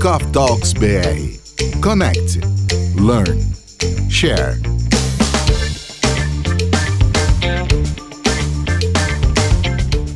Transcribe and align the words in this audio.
Coffee 0.00 0.32
Talks 0.32 0.72
BR. 0.72 1.78
Connect, 1.82 2.38
learn, 2.96 3.38
share. 4.08 4.58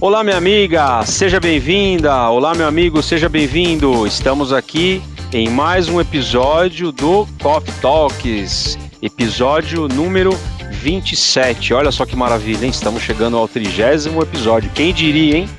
Olá, 0.01 0.25
minha 0.25 0.39
amiga, 0.39 1.05
seja 1.05 1.39
bem-vinda. 1.39 2.31
Olá, 2.31 2.55
meu 2.55 2.67
amigo, 2.67 3.03
seja 3.03 3.29
bem-vindo. 3.29 4.07
Estamos 4.07 4.55
aqui 4.55 5.03
em 5.31 5.51
mais 5.51 5.87
um 5.87 6.01
episódio 6.01 6.91
do 6.91 7.27
Coffee 7.43 7.75
Talks, 7.83 8.79
episódio 9.03 9.87
número 9.87 10.31
27. 10.71 11.75
Olha 11.75 11.93
só 11.93 12.07
que 12.07 12.17
maravilha, 12.17 12.65
hein? 12.65 12.71
Estamos 12.71 13.03
chegando 13.03 13.37
ao 13.37 13.47
trigésimo 13.47 14.23
episódio. 14.23 14.71
Quem 14.75 14.95
diria, 14.95 15.37
hein? 15.37 15.51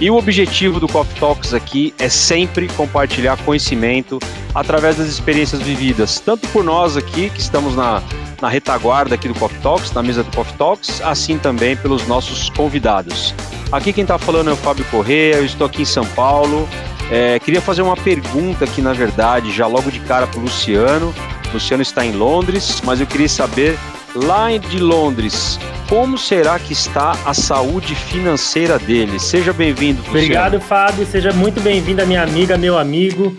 E 0.00 0.10
o 0.10 0.16
objetivo 0.16 0.80
do 0.80 0.88
Coffee 0.88 1.18
Talks 1.20 1.54
aqui 1.54 1.94
é 1.98 2.08
sempre 2.08 2.66
compartilhar 2.68 3.36
conhecimento 3.44 4.18
através 4.54 4.96
das 4.96 5.06
experiências 5.06 5.62
vividas, 5.62 6.18
tanto 6.20 6.48
por 6.48 6.64
nós 6.64 6.96
aqui, 6.96 7.30
que 7.30 7.40
estamos 7.40 7.76
na, 7.76 8.02
na 8.42 8.48
retaguarda 8.48 9.14
aqui 9.14 9.28
do 9.28 9.34
Coffee 9.34 9.60
Talks, 9.60 9.92
na 9.92 10.02
mesa 10.02 10.24
do 10.24 10.30
Coffee 10.34 10.56
Talks, 10.56 11.00
assim 11.02 11.38
também 11.38 11.76
pelos 11.76 12.06
nossos 12.06 12.50
convidados. 12.50 13.34
Aqui 13.70 13.92
quem 13.92 14.02
está 14.02 14.18
falando 14.18 14.50
é 14.50 14.52
o 14.52 14.56
Fábio 14.56 14.84
Correia, 14.90 15.36
eu 15.36 15.44
estou 15.44 15.66
aqui 15.66 15.82
em 15.82 15.86
São 15.86 16.04
Paulo. 16.06 16.68
É, 17.10 17.38
queria 17.38 17.60
fazer 17.60 17.82
uma 17.82 17.96
pergunta 17.96 18.64
aqui, 18.64 18.80
na 18.80 18.92
verdade, 18.92 19.52
já 19.52 19.66
logo 19.66 19.90
de 19.90 20.00
cara 20.00 20.26
para 20.26 20.38
o 20.38 20.42
Luciano. 20.42 21.14
O 21.50 21.54
Luciano 21.54 21.82
está 21.82 22.04
em 22.04 22.12
Londres, 22.12 22.80
mas 22.84 23.00
eu 23.00 23.06
queria 23.06 23.28
saber, 23.28 23.78
lá 24.14 24.56
de 24.56 24.78
Londres, 24.78 25.58
como 25.88 26.16
será 26.16 26.58
que 26.58 26.72
está 26.72 27.12
a 27.26 27.34
saúde 27.34 27.94
financeira 27.94 28.78
dele? 28.78 29.18
Seja 29.18 29.52
bem-vindo. 29.52 30.02
Obrigado, 30.08 30.60
Fábio. 30.60 31.04
Seja 31.04 31.32
muito 31.32 31.60
bem-vindo, 31.60 32.06
minha 32.06 32.22
amiga, 32.22 32.56
meu 32.56 32.78
amigo. 32.78 33.36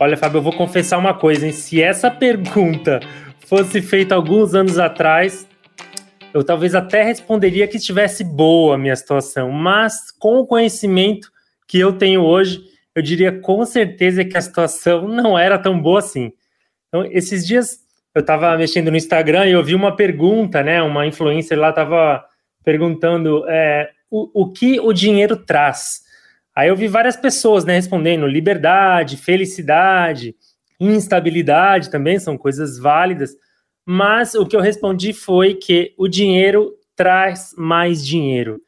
Olha, 0.00 0.16
Fábio, 0.16 0.38
eu 0.38 0.42
vou 0.42 0.52
confessar 0.52 0.98
uma 0.98 1.14
coisa, 1.14 1.46
hein? 1.46 1.52
Se 1.52 1.82
essa 1.82 2.10
pergunta 2.10 3.00
fosse 3.46 3.82
feita 3.82 4.14
alguns 4.14 4.54
anos 4.54 4.78
atrás, 4.78 5.46
eu 6.32 6.42
talvez 6.42 6.74
até 6.74 7.02
responderia 7.02 7.68
que 7.68 7.76
estivesse 7.76 8.24
boa 8.24 8.74
a 8.74 8.78
minha 8.78 8.96
situação, 8.96 9.50
mas 9.50 10.10
com 10.18 10.38
o 10.38 10.46
conhecimento 10.46 11.30
que 11.68 11.78
eu 11.78 11.92
tenho 11.92 12.22
hoje, 12.22 12.62
eu 12.94 13.02
diria 13.02 13.32
com 13.40 13.64
certeza 13.64 14.24
que 14.24 14.36
a 14.36 14.40
situação 14.40 15.06
não 15.06 15.38
era 15.38 15.58
tão 15.58 15.80
boa 15.80 15.98
assim. 15.98 16.32
Então, 16.88 17.04
esses 17.04 17.46
dias 17.46 17.85
eu 18.16 18.20
estava 18.20 18.56
mexendo 18.56 18.90
no 18.90 18.96
Instagram 18.96 19.44
e 19.46 19.52
eu 19.52 19.62
vi 19.62 19.74
uma 19.74 19.94
pergunta, 19.94 20.62
né? 20.62 20.82
Uma 20.82 21.06
influencer 21.06 21.58
lá 21.58 21.68
estava 21.68 22.24
perguntando 22.64 23.44
é, 23.46 23.90
o, 24.10 24.42
o 24.42 24.50
que 24.50 24.80
o 24.80 24.90
dinheiro 24.90 25.36
traz. 25.36 26.00
Aí 26.54 26.70
eu 26.70 26.76
vi 26.76 26.88
várias 26.88 27.14
pessoas 27.14 27.66
né, 27.66 27.74
respondendo 27.74 28.26
liberdade, 28.26 29.18
felicidade, 29.18 30.34
instabilidade 30.80 31.90
também, 31.90 32.18
são 32.18 32.38
coisas 32.38 32.78
válidas. 32.78 33.36
Mas 33.84 34.34
o 34.34 34.46
que 34.46 34.56
eu 34.56 34.62
respondi 34.62 35.12
foi 35.12 35.52
que 35.52 35.92
o 35.98 36.08
dinheiro 36.08 36.72
traz 36.96 37.54
mais 37.54 38.02
dinheiro. 38.02 38.62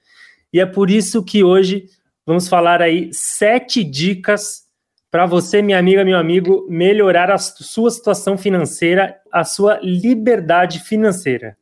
E 0.52 0.60
é 0.60 0.66
por 0.66 0.90
isso 0.90 1.24
que 1.24 1.42
hoje 1.42 1.86
vamos 2.26 2.48
falar 2.48 2.82
aí 2.82 3.08
sete 3.14 3.82
dicas 3.82 4.67
para 5.10 5.26
você, 5.26 5.62
minha 5.62 5.78
amiga, 5.78 6.04
meu 6.04 6.18
amigo, 6.18 6.66
melhorar 6.68 7.30
a 7.30 7.38
sua 7.38 7.90
situação 7.90 8.36
financeira, 8.36 9.16
a 9.32 9.44
sua 9.44 9.78
liberdade 9.82 10.80
financeira. 10.80 11.56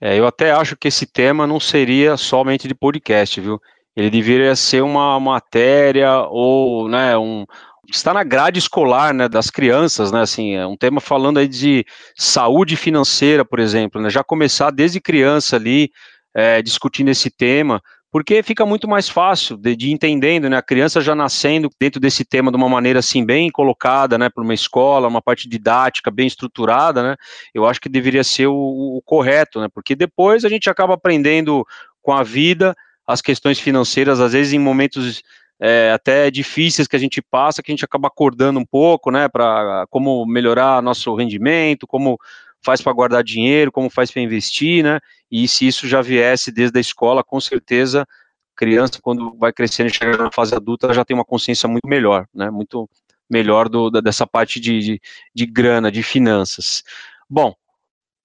É, 0.00 0.18
eu 0.18 0.26
até 0.26 0.52
acho 0.52 0.76
que 0.76 0.88
esse 0.88 1.06
tema 1.06 1.46
não 1.46 1.58
seria 1.58 2.16
somente 2.16 2.68
de 2.68 2.74
podcast, 2.74 3.40
viu? 3.40 3.60
Ele 3.96 4.10
deveria 4.10 4.54
ser 4.54 4.82
uma 4.82 5.18
matéria 5.18 6.20
ou 6.28 6.86
né, 6.86 7.16
um, 7.16 7.46
está 7.90 8.12
na 8.12 8.22
grade 8.22 8.58
escolar, 8.58 9.14
né, 9.14 9.28
das 9.28 9.48
crianças, 9.48 10.12
né, 10.12 10.20
assim, 10.20 10.54
é 10.54 10.66
um 10.66 10.76
tema 10.76 11.00
falando 11.00 11.38
aí 11.38 11.48
de 11.48 11.84
saúde 12.14 12.76
financeira, 12.76 13.44
por 13.44 13.58
exemplo, 13.58 14.00
né, 14.00 14.10
já 14.10 14.22
começar 14.22 14.70
desde 14.70 15.00
criança 15.00 15.56
ali, 15.56 15.90
é, 16.34 16.60
discutindo 16.60 17.08
esse 17.08 17.30
tema, 17.30 17.82
porque 18.16 18.42
fica 18.42 18.64
muito 18.64 18.88
mais 18.88 19.10
fácil 19.10 19.58
de, 19.58 19.76
de 19.76 19.92
entendendo, 19.92 20.48
né, 20.48 20.56
a 20.56 20.62
criança 20.62 21.02
já 21.02 21.14
nascendo 21.14 21.68
dentro 21.78 22.00
desse 22.00 22.24
tema 22.24 22.50
de 22.50 22.56
uma 22.56 22.66
maneira, 22.66 23.00
assim, 23.00 23.22
bem 23.22 23.50
colocada, 23.50 24.16
né, 24.16 24.30
para 24.30 24.42
uma 24.42 24.54
escola, 24.54 25.06
uma 25.06 25.20
parte 25.20 25.46
didática 25.46 26.10
bem 26.10 26.26
estruturada, 26.26 27.02
né, 27.02 27.16
eu 27.52 27.66
acho 27.66 27.78
que 27.78 27.90
deveria 27.90 28.24
ser 28.24 28.46
o, 28.46 28.54
o 28.54 29.02
correto, 29.04 29.60
né, 29.60 29.68
porque 29.70 29.94
depois 29.94 30.46
a 30.46 30.48
gente 30.48 30.70
acaba 30.70 30.94
aprendendo 30.94 31.62
com 32.00 32.14
a 32.14 32.22
vida 32.22 32.74
as 33.06 33.20
questões 33.20 33.60
financeiras, 33.60 34.18
às 34.18 34.32
vezes 34.32 34.54
em 34.54 34.58
momentos 34.58 35.22
é, 35.60 35.92
até 35.92 36.30
difíceis 36.30 36.88
que 36.88 36.96
a 36.96 36.98
gente 36.98 37.20
passa, 37.20 37.62
que 37.62 37.70
a 37.70 37.74
gente 37.74 37.84
acaba 37.84 38.08
acordando 38.08 38.58
um 38.58 38.64
pouco, 38.64 39.10
né, 39.10 39.28
para 39.28 39.84
como 39.90 40.24
melhorar 40.24 40.82
nosso 40.82 41.14
rendimento, 41.14 41.86
como 41.86 42.18
faz 42.64 42.80
para 42.80 42.94
guardar 42.94 43.22
dinheiro, 43.22 43.70
como 43.70 43.90
faz 43.90 44.10
para 44.10 44.22
investir, 44.22 44.82
né, 44.82 45.00
e 45.30 45.48
se 45.48 45.66
isso 45.66 45.88
já 45.88 46.00
viesse 46.00 46.52
desde 46.52 46.78
a 46.78 46.80
escola, 46.80 47.24
com 47.24 47.40
certeza, 47.40 48.06
criança, 48.54 48.98
quando 49.02 49.36
vai 49.36 49.52
crescendo 49.52 49.88
e 49.88 49.94
chega 49.94 50.16
na 50.16 50.30
fase 50.30 50.54
adulta, 50.54 50.94
já 50.94 51.04
tem 51.04 51.14
uma 51.14 51.24
consciência 51.24 51.68
muito 51.68 51.86
melhor, 51.86 52.26
né, 52.34 52.50
muito 52.50 52.88
melhor 53.28 53.68
do, 53.68 53.90
dessa 53.90 54.26
parte 54.26 54.58
de, 54.58 54.78
de, 54.80 55.00
de 55.34 55.46
grana, 55.46 55.90
de 55.90 56.02
finanças. 56.02 56.82
Bom, 57.28 57.54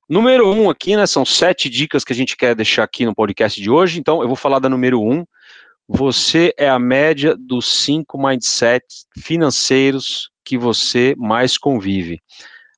número 0.07 0.47
um 0.51 0.69
aqui, 0.69 0.95
né, 0.95 1.05
são 1.05 1.25
sete 1.25 1.69
dicas 1.69 2.03
que 2.03 2.13
a 2.13 2.15
gente 2.15 2.37
quer 2.37 2.55
deixar 2.55 2.83
aqui 2.83 3.05
no 3.05 3.15
podcast 3.15 3.59
de 3.59 3.69
hoje, 3.69 3.99
então 3.99 4.21
eu 4.21 4.27
vou 4.27 4.37
falar 4.37 4.59
da 4.59 4.69
número 4.69 5.01
um, 5.01 5.25
você 5.87 6.53
é 6.57 6.69
a 6.69 6.79
média 6.79 7.35
dos 7.37 7.83
cinco 7.83 8.17
mindsets 8.17 9.05
financeiros 9.17 10.29
que 10.45 10.57
você 10.57 11.13
mais 11.17 11.57
convive. 11.57 12.21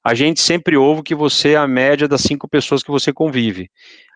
A 0.04 0.14
gente 0.14 0.42
sempre 0.42 0.76
ouve 0.76 1.02
que 1.02 1.16
você 1.16 1.54
é 1.54 1.56
a 1.56 1.68
média 1.68 2.08
das 2.08 2.22
cinco 2.22 2.48
pessoas 2.48 2.84
que 2.84 2.92
você 2.92 3.14
convive. 3.14 3.70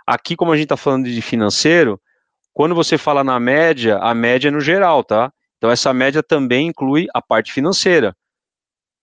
Aqui, 0.06 0.36
como 0.36 0.52
a 0.52 0.56
gente 0.56 0.66
está 0.66 0.78
falando 0.78 1.06
de 1.06 1.22
financeiro, 1.22 2.00
quando 2.54 2.76
você 2.76 2.98
fala 2.98 3.24
na 3.24 3.40
média, 3.40 3.98
a 4.00 4.14
média 4.14 4.50
é 4.50 4.52
no 4.52 4.60
geral, 4.60 5.04
tá? 5.04 5.32
Então, 5.58 5.72
essa 5.72 5.94
média 5.94 6.22
também 6.22 6.68
inclui 6.68 7.08
a 7.14 7.22
parte 7.22 7.54
financeira. 7.54 8.16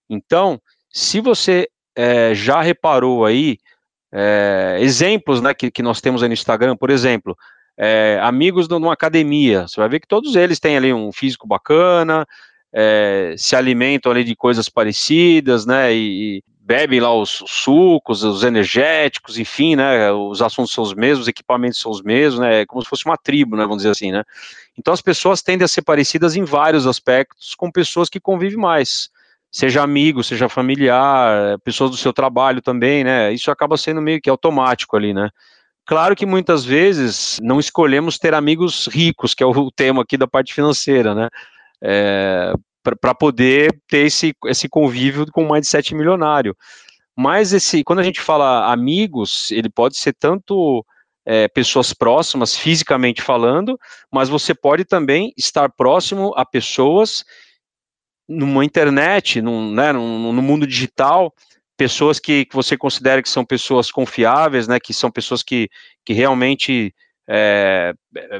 Então, 0.09 0.61
se 0.91 1.19
você 1.19 1.67
é, 1.95 2.35
já 2.35 2.61
reparou 2.61 3.25
aí, 3.25 3.57
é, 4.13 4.77
exemplos 4.79 5.41
né, 5.41 5.53
que, 5.53 5.71
que 5.71 5.81
nós 5.81 5.99
temos 5.99 6.21
aí 6.21 6.29
no 6.29 6.33
Instagram, 6.33 6.77
por 6.77 6.89
exemplo, 6.89 7.35
é, 7.77 8.19
amigos 8.21 8.67
de 8.67 8.73
uma 8.75 8.93
academia, 8.93 9.67
você 9.67 9.79
vai 9.79 9.89
ver 9.89 9.99
que 9.99 10.07
todos 10.07 10.35
eles 10.35 10.59
têm 10.59 10.77
ali 10.77 10.93
um 10.93 11.11
físico 11.11 11.47
bacana, 11.47 12.25
é, 12.73 13.35
se 13.37 13.55
alimentam 13.55 14.11
ali 14.11 14.23
de 14.23 14.35
coisas 14.35 14.69
parecidas, 14.69 15.65
né, 15.65 15.93
e, 15.93 16.43
e 16.65 16.67
bebem 16.67 16.99
lá 16.99 17.13
os, 17.13 17.43
sucos, 17.47 18.23
os 18.23 18.43
energéticos, 18.43 19.37
enfim, 19.37 19.75
né, 19.75 20.11
os 20.11 20.41
assuntos 20.41 20.73
são 20.73 20.83
os 20.83 20.93
mesmos, 20.93 21.21
os 21.21 21.27
equipamentos 21.27 21.79
são 21.79 21.91
os 21.91 22.01
mesmos, 22.01 22.39
né, 22.39 22.61
é 22.61 22.65
como 22.65 22.81
se 22.81 22.89
fosse 22.89 23.05
uma 23.05 23.17
tribo, 23.17 23.55
né, 23.55 23.63
vamos 23.63 23.77
dizer 23.77 23.91
assim, 23.91 24.11
né. 24.11 24.23
Então 24.77 24.93
as 24.93 25.01
pessoas 25.01 25.41
tendem 25.41 25.63
a 25.63 25.67
ser 25.67 25.83
parecidas 25.83 26.35
em 26.35 26.43
vários 26.43 26.87
aspectos 26.87 27.53
com 27.55 27.71
pessoas 27.71 28.09
que 28.09 28.19
convivem 28.19 28.57
mais, 28.57 29.09
seja 29.51 29.83
amigo, 29.83 30.23
seja 30.23 30.49
familiar, 30.49 31.59
pessoas 31.59 31.91
do 31.91 31.97
seu 31.97 32.11
trabalho 32.11 32.61
também, 32.61 33.03
né, 33.03 33.31
isso 33.31 33.51
acaba 33.51 33.77
sendo 33.77 34.01
meio 34.01 34.21
que 34.21 34.29
automático 34.29 34.97
ali, 34.97 35.13
né. 35.13 35.29
Claro 35.85 36.15
que 36.15 36.25
muitas 36.25 36.65
vezes 36.65 37.39
não 37.43 37.59
escolhemos 37.59 38.17
ter 38.17 38.33
amigos 38.33 38.87
ricos, 38.87 39.35
que 39.35 39.43
é 39.43 39.45
o 39.45 39.69
tema 39.69 40.01
aqui 40.01 40.17
da 40.17 40.27
parte 40.27 40.51
financeira, 40.51 41.13
né? 41.13 41.29
É, 41.79 42.53
para 42.99 43.15
poder 43.15 43.75
ter 43.87 44.05
esse, 44.05 44.33
esse 44.45 44.69
convívio 44.69 45.25
com 45.31 45.45
um 45.45 45.53
mindset 45.53 45.95
milionário. 45.95 46.55
Mas 47.17 47.53
esse, 47.53 47.83
quando 47.83 47.99
a 47.99 48.03
gente 48.03 48.21
fala 48.21 48.71
amigos, 48.71 49.49
ele 49.51 49.69
pode 49.69 49.97
ser 49.97 50.13
tanto 50.13 50.85
é, 51.25 51.47
pessoas 51.47 51.93
próximas, 51.93 52.55
fisicamente 52.55 53.21
falando, 53.21 53.79
mas 54.11 54.29
você 54.29 54.53
pode 54.53 54.85
também 54.85 55.33
estar 55.35 55.71
próximo 55.71 56.33
a 56.35 56.45
pessoas 56.45 57.23
numa 58.27 58.65
internet, 58.65 59.41
num, 59.41 59.71
né, 59.71 59.91
no, 59.91 60.33
no 60.33 60.41
mundo 60.41 60.67
digital, 60.67 61.33
pessoas 61.77 62.19
que, 62.19 62.45
que 62.45 62.55
você 62.55 62.77
considera 62.77 63.21
que 63.21 63.29
são 63.29 63.45
pessoas 63.45 63.91
confiáveis, 63.91 64.67
né, 64.67 64.79
que 64.79 64.93
são 64.93 65.09
pessoas 65.11 65.41
que, 65.41 65.69
que 66.05 66.13
realmente 66.13 66.93
é, 67.27 67.93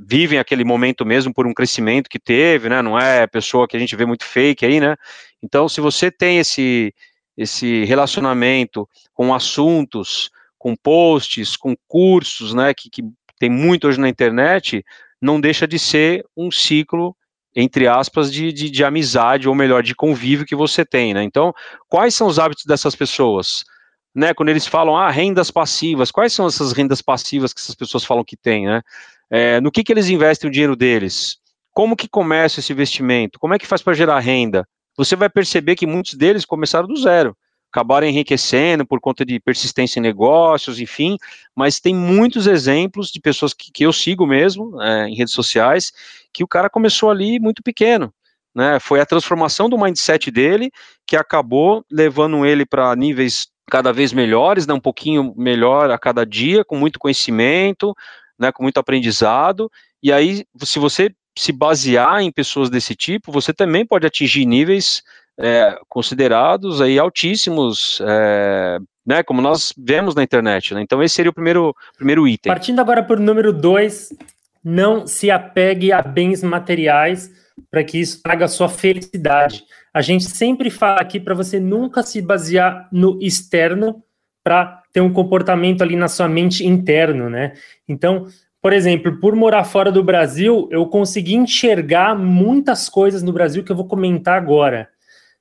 vivem 0.03 0.37
aquele 0.37 0.63
momento 0.63 1.05
mesmo 1.05 1.33
por 1.33 1.47
um 1.47 1.53
crescimento 1.53 2.09
que 2.09 2.19
teve, 2.19 2.69
né, 2.69 2.81
não 2.81 2.99
é 2.99 3.25
pessoa 3.27 3.67
que 3.67 3.75
a 3.75 3.79
gente 3.79 3.95
vê 3.95 4.05
muito 4.05 4.23
fake 4.23 4.65
aí, 4.65 4.79
né, 4.79 4.95
então 5.41 5.67
se 5.67 5.81
você 5.81 6.11
tem 6.11 6.39
esse, 6.39 6.93
esse 7.35 7.83
relacionamento 7.85 8.87
com 9.13 9.33
assuntos, 9.33 10.29
com 10.57 10.75
posts, 10.75 11.55
com 11.57 11.75
cursos, 11.87 12.53
né, 12.53 12.73
que, 12.73 12.89
que 12.89 13.03
tem 13.39 13.49
muito 13.49 13.87
hoje 13.87 13.99
na 13.99 14.09
internet, 14.09 14.83
não 15.21 15.41
deixa 15.41 15.67
de 15.67 15.79
ser 15.79 16.25
um 16.37 16.51
ciclo 16.51 17.15
entre 17.55 17.87
aspas, 17.87 18.31
de, 18.31 18.51
de, 18.51 18.69
de, 18.69 18.83
amizade, 18.83 19.47
ou 19.47 19.55
melhor, 19.55 19.81
de 19.81 19.95
convívio 19.95 20.45
que 20.45 20.55
você 20.55 20.83
tem, 20.83 21.13
né? 21.13 21.23
Então, 21.23 21.53
quais 21.87 22.13
são 22.13 22.27
os 22.27 22.37
hábitos 22.37 22.65
dessas 22.65 22.95
pessoas? 22.95 23.63
Né, 24.15 24.33
quando 24.33 24.47
eles 24.47 24.65
falam, 24.65 24.95
ah, 24.95 25.11
rendas 25.11 25.51
passivas, 25.51 26.09
quais 26.09 26.31
são 26.31 26.47
essas 26.47 26.71
rendas 26.71 27.01
passivas 27.01 27.51
que 27.51 27.59
essas 27.59 27.75
pessoas 27.75 28.05
falam 28.05 28.23
que 28.23 28.37
têm, 28.37 28.65
né? 28.65 28.81
É, 29.29 29.59
no 29.59 29.69
que, 29.69 29.83
que 29.83 29.91
eles 29.91 30.07
investem 30.07 30.47
o 30.47 30.51
dinheiro 30.51 30.75
deles? 30.75 31.37
Como 31.73 31.97
que 31.97 32.07
começa 32.07 32.61
esse 32.61 32.71
investimento? 32.71 33.37
Como 33.37 33.53
é 33.53 33.59
que 33.59 33.67
faz 33.67 33.81
para 33.81 33.93
gerar 33.93 34.19
renda? 34.19 34.65
você 34.97 35.15
vai 35.15 35.29
perceber 35.29 35.75
que 35.75 35.85
muitos 35.85 36.13
deles 36.13 36.45
começaram 36.45 36.87
do 36.87 36.95
zero 36.95 37.35
acabaram 37.71 38.07
enriquecendo 38.07 38.85
por 38.85 39.01
conta 39.01 39.25
de 39.25 39.37
persistência 39.37 39.99
em 39.99 40.01
negócios, 40.01 40.79
enfim, 40.79 41.17
mas 41.53 41.77
tem 41.77 41.93
muitos 41.93 42.47
exemplos 42.47 43.11
de 43.11 43.19
pessoas 43.19 43.53
que, 43.53 43.69
que 43.69 43.85
eu 43.85 43.91
sigo 43.91 44.25
mesmo 44.25 44.81
é, 44.81 45.09
em 45.09 45.15
redes 45.15 45.33
sociais, 45.33 45.91
que 46.31 46.41
o 46.41 46.47
cara 46.47 46.69
começou 46.69 47.09
ali 47.09 47.37
muito 47.37 47.61
pequeno, 47.61 48.13
né, 48.55 48.79
foi 48.79 49.01
a 49.01 49.05
transformação 49.05 49.67
do 49.67 49.77
mindset 49.77 50.31
dele 50.31 50.71
que 51.05 51.17
acabou 51.17 51.83
levando 51.91 52.45
ele 52.45 52.65
para 52.65 52.95
níveis 52.95 53.49
cada 53.69 53.91
vez 53.91 54.13
melhores, 54.13 54.67
né, 54.67 54.73
um 54.73 54.79
pouquinho 54.79 55.33
melhor 55.35 55.89
a 55.89 55.97
cada 55.97 56.25
dia, 56.25 56.63
com 56.63 56.77
muito 56.77 56.99
conhecimento, 56.99 57.95
né, 58.37 58.51
com 58.51 58.63
muito 58.63 58.77
aprendizado, 58.77 59.71
e 60.03 60.11
aí, 60.13 60.45
se 60.63 60.77
você 60.77 61.09
se 61.37 61.51
basear 61.51 62.21
em 62.21 62.31
pessoas 62.31 62.69
desse 62.69 62.95
tipo, 62.95 63.31
você 63.31 63.53
também 63.53 63.85
pode 63.85 64.05
atingir 64.05 64.45
níveis 64.45 65.01
é, 65.37 65.77
considerados 65.89 66.79
aí 66.81 66.97
altíssimos, 66.97 67.99
é, 68.05 68.77
né, 69.05 69.23
como 69.23 69.41
nós 69.41 69.73
vemos 69.77 70.15
na 70.15 70.23
internet. 70.23 70.73
Né? 70.73 70.81
Então 70.81 71.03
esse 71.03 71.15
seria 71.15 71.31
o 71.31 71.33
primeiro, 71.33 71.75
primeiro 71.97 72.27
item. 72.27 72.51
Partindo 72.51 72.79
agora 72.79 73.03
para 73.03 73.19
o 73.19 73.23
número 73.23 73.51
dois, 73.51 74.09
não 74.63 75.05
se 75.05 75.29
apegue 75.29 75.91
a 75.91 76.01
bens 76.01 76.41
materiais 76.41 77.29
para 77.69 77.83
que 77.83 77.99
isso 77.99 78.21
traga 78.21 78.47
sua 78.47 78.69
felicidade. 78.69 79.63
A 79.95 80.01
gente 80.01 80.25
sempre 80.25 80.69
fala 80.69 80.99
aqui 80.99 81.21
para 81.21 81.33
você 81.33 81.57
nunca 81.57 82.03
se 82.03 82.21
basear 82.21 82.89
no 82.91 83.17
externo 83.21 84.03
para 84.43 84.83
ter 84.91 84.99
um 84.99 85.13
comportamento 85.13 85.81
ali 85.81 85.95
na 85.95 86.09
sua 86.09 86.27
mente 86.27 86.67
interno, 86.67 87.29
né? 87.29 87.53
Então, 87.87 88.27
por 88.61 88.73
exemplo, 88.73 89.21
por 89.21 89.33
morar 89.37 89.63
fora 89.63 89.89
do 89.93 90.03
Brasil, 90.03 90.67
eu 90.69 90.85
consegui 90.87 91.35
enxergar 91.35 92.13
muitas 92.13 92.89
coisas 92.89 93.23
no 93.23 93.31
Brasil 93.31 93.63
que 93.63 93.71
eu 93.71 93.75
vou 93.77 93.87
comentar 93.87 94.37
agora. 94.37 94.89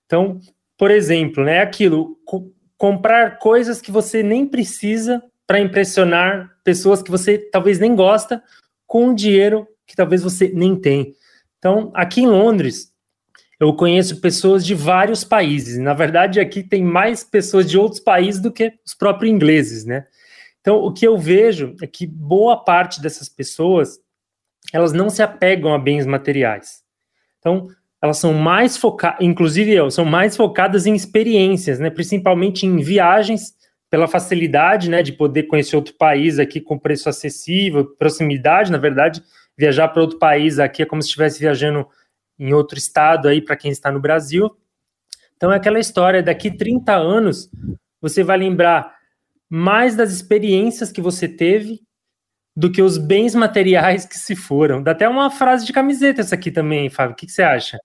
Então, 0.06 0.38
por 0.78 0.92
exemplo, 0.92 1.42
né, 1.42 1.60
aquilo, 1.60 2.16
co 2.24 2.48
comprar 2.78 3.40
coisas 3.40 3.80
que 3.80 3.90
você 3.90 4.22
nem 4.22 4.46
precisa 4.46 5.20
para 5.48 5.58
impressionar 5.58 6.48
pessoas 6.62 7.02
que 7.02 7.10
você 7.10 7.38
talvez 7.38 7.80
nem 7.80 7.96
gosta 7.96 8.40
com 8.86 9.12
dinheiro 9.12 9.66
que 9.84 9.96
talvez 9.96 10.22
você 10.22 10.48
nem 10.54 10.76
tem. 10.76 11.12
Então, 11.58 11.90
aqui 11.92 12.20
em 12.20 12.28
Londres, 12.28 12.93
eu 13.64 13.74
conheço 13.74 14.20
pessoas 14.20 14.64
de 14.64 14.74
vários 14.74 15.24
países. 15.24 15.78
Na 15.78 15.94
verdade, 15.94 16.40
aqui 16.40 16.62
tem 16.62 16.84
mais 16.84 17.24
pessoas 17.24 17.68
de 17.68 17.78
outros 17.78 18.00
países 18.00 18.40
do 18.40 18.52
que 18.52 18.72
os 18.84 18.94
próprios 18.94 19.32
ingleses, 19.32 19.84
né? 19.84 20.06
Então, 20.60 20.76
o 20.76 20.92
que 20.92 21.06
eu 21.06 21.16
vejo 21.16 21.74
é 21.82 21.86
que 21.86 22.06
boa 22.06 22.56
parte 22.56 23.00
dessas 23.00 23.28
pessoas, 23.28 23.98
elas 24.72 24.92
não 24.92 25.10
se 25.10 25.22
apegam 25.22 25.74
a 25.74 25.78
bens 25.78 26.06
materiais. 26.06 26.82
Então, 27.38 27.68
elas 28.00 28.18
são 28.18 28.34
mais 28.34 28.76
focadas, 28.76 29.18
inclusive 29.20 29.72
eu, 29.72 29.90
são 29.90 30.04
mais 30.04 30.36
focadas 30.36 30.86
em 30.86 30.94
experiências, 30.94 31.78
né? 31.78 31.90
Principalmente 31.90 32.66
em 32.66 32.76
viagens, 32.76 33.54
pela 33.94 34.08
facilidade, 34.08 34.90
né, 34.90 35.04
de 35.04 35.12
poder 35.12 35.44
conhecer 35.44 35.76
outro 35.76 35.94
país 35.94 36.40
aqui 36.40 36.60
com 36.60 36.76
preço 36.76 37.08
acessível, 37.08 37.84
proximidade, 37.96 38.72
na 38.72 38.76
verdade, 38.76 39.22
viajar 39.56 39.86
para 39.86 40.02
outro 40.02 40.18
país 40.18 40.58
aqui 40.58 40.82
é 40.82 40.84
como 40.84 41.00
se 41.00 41.06
estivesse 41.06 41.38
viajando 41.38 41.86
em 42.38 42.52
outro 42.52 42.78
estado 42.78 43.28
aí 43.28 43.40
para 43.40 43.56
quem 43.56 43.70
está 43.70 43.90
no 43.90 44.00
Brasil. 44.00 44.50
Então 45.36 45.52
é 45.52 45.56
aquela 45.56 45.78
história, 45.78 46.22
daqui 46.22 46.50
30 46.50 46.94
anos 46.94 47.50
você 48.00 48.22
vai 48.22 48.36
lembrar 48.36 48.94
mais 49.48 49.96
das 49.96 50.12
experiências 50.12 50.92
que 50.92 51.00
você 51.00 51.28
teve 51.28 51.80
do 52.56 52.70
que 52.70 52.82
os 52.82 52.98
bens 52.98 53.34
materiais 53.34 54.04
que 54.06 54.16
se 54.16 54.36
foram. 54.36 54.82
Dá 54.82 54.92
até 54.92 55.08
uma 55.08 55.30
frase 55.30 55.66
de 55.66 55.72
camiseta 55.72 56.20
essa 56.20 56.34
aqui 56.34 56.50
também, 56.50 56.88
Fábio. 56.88 57.12
O 57.12 57.16
que, 57.16 57.26
que 57.26 57.32
você 57.32 57.42
acha? 57.42 57.78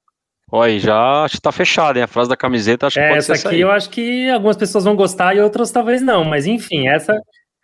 Olha, 0.52 0.80
já 0.80 1.24
acho 1.24 1.36
que 1.36 1.42
tá 1.42 1.52
fechado, 1.52 1.98
hein? 1.98 2.04
A 2.04 2.08
frase 2.08 2.30
da 2.30 2.36
camiseta 2.36 2.88
acho 2.88 2.96
que 2.96 3.00
é, 3.00 3.08
pode 3.10 3.20
essa 3.20 3.34
aqui 3.34 3.60
eu 3.60 3.72
acho 3.72 3.90
que 3.90 4.30
algumas 4.30 4.58
pessoas 4.58 4.84
vão 4.84 4.96
gostar 4.96 5.36
e 5.36 5.40
outras 5.40 5.72
talvez 5.72 6.02
não, 6.02 6.24
mas 6.24 6.46
enfim, 6.46 6.88
essa. 6.88 7.14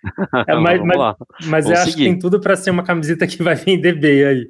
É, 0.48 0.56
mas 0.56 0.80
mas, 0.84 1.16
mas 1.48 1.66
eu 1.66 1.76
acho 1.76 1.96
que 1.98 2.04
tem 2.04 2.20
tudo 2.20 2.40
para 2.40 2.56
ser 2.56 2.70
uma 2.70 2.84
camiseta 2.84 3.26
que 3.26 3.42
vai 3.42 3.56
vender 3.56 3.94
bem 3.94 4.24
aí. 4.24 4.48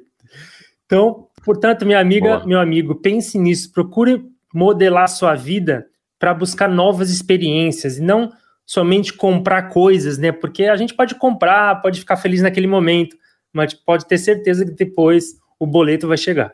Então, 0.85 1.24
portanto, 1.45 1.85
minha 1.85 1.99
amiga, 1.99 2.37
Boa. 2.37 2.45
meu 2.45 2.59
amigo, 2.59 2.95
pense 2.95 3.37
nisso, 3.37 3.71
procure 3.71 4.25
modelar 4.53 5.07
sua 5.07 5.35
vida 5.35 5.85
para 6.19 6.33
buscar 6.33 6.67
novas 6.67 7.09
experiências 7.09 7.97
e 7.97 8.01
não 8.01 8.31
somente 8.65 9.13
comprar 9.13 9.69
coisas, 9.69 10.17
né? 10.17 10.31
Porque 10.31 10.65
a 10.65 10.75
gente 10.75 10.93
pode 10.93 11.15
comprar, 11.15 11.81
pode 11.81 11.99
ficar 11.99 12.17
feliz 12.17 12.41
naquele 12.41 12.67
momento, 12.67 13.15
mas 13.53 13.73
pode 13.73 14.07
ter 14.07 14.17
certeza 14.17 14.65
que 14.65 14.71
depois 14.71 15.35
o 15.59 15.67
boleto 15.67 16.07
vai 16.07 16.17
chegar. 16.17 16.53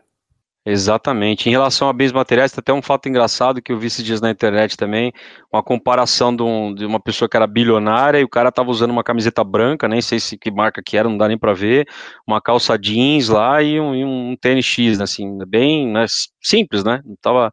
Exatamente. 0.64 1.50
Em 1.50 1.52
relação 1.52 1.90
a 1.90 1.94
bens 1.94 2.12
materiais, 2.12 2.52
tem 2.52 2.60
até 2.60 2.72
um 2.72 2.84
fato 2.84 3.10
engraçado 3.10 3.60
que 3.62 3.72
eu 3.72 3.80
vi 3.80 3.88
esses 3.88 4.06
dias 4.06 4.22
na 4.22 4.30
internet 4.30 4.78
também, 4.78 5.12
uma 5.52 5.64
comparação 5.64 6.36
de, 6.36 6.44
um, 6.44 6.74
de 6.76 6.86
uma 6.86 7.00
pessoa 7.00 7.28
que 7.28 7.36
era 7.36 7.48
bilionária 7.48 8.20
e 8.20 8.24
o 8.24 8.30
cara 8.30 8.50
estava 8.50 8.70
usando 8.70 8.92
uma 8.92 9.04
camiseta 9.04 9.44
branca, 9.44 9.88
nem 9.88 10.02
sei 10.04 10.20
se 10.20 10.38
que 10.38 10.52
marca 10.52 10.82
que 10.86 10.96
era, 10.96 11.10
não 11.10 11.18
dá 11.18 11.28
nem 11.28 11.38
para 11.38 11.54
ver, 11.54 11.88
uma 12.28 12.40
calça 12.40 12.78
jeans 12.78 13.28
lá 13.28 13.64
e 13.64 13.80
um, 13.80 13.96
e 13.96 14.06
um 14.06 14.36
tênis 14.40 14.66
X, 14.66 15.00
né, 15.00 15.06
assim, 15.06 15.40
bem 15.48 15.88
né, 15.88 16.06
simples, 16.42 16.84
né? 16.84 17.02
Tava... 17.22 17.52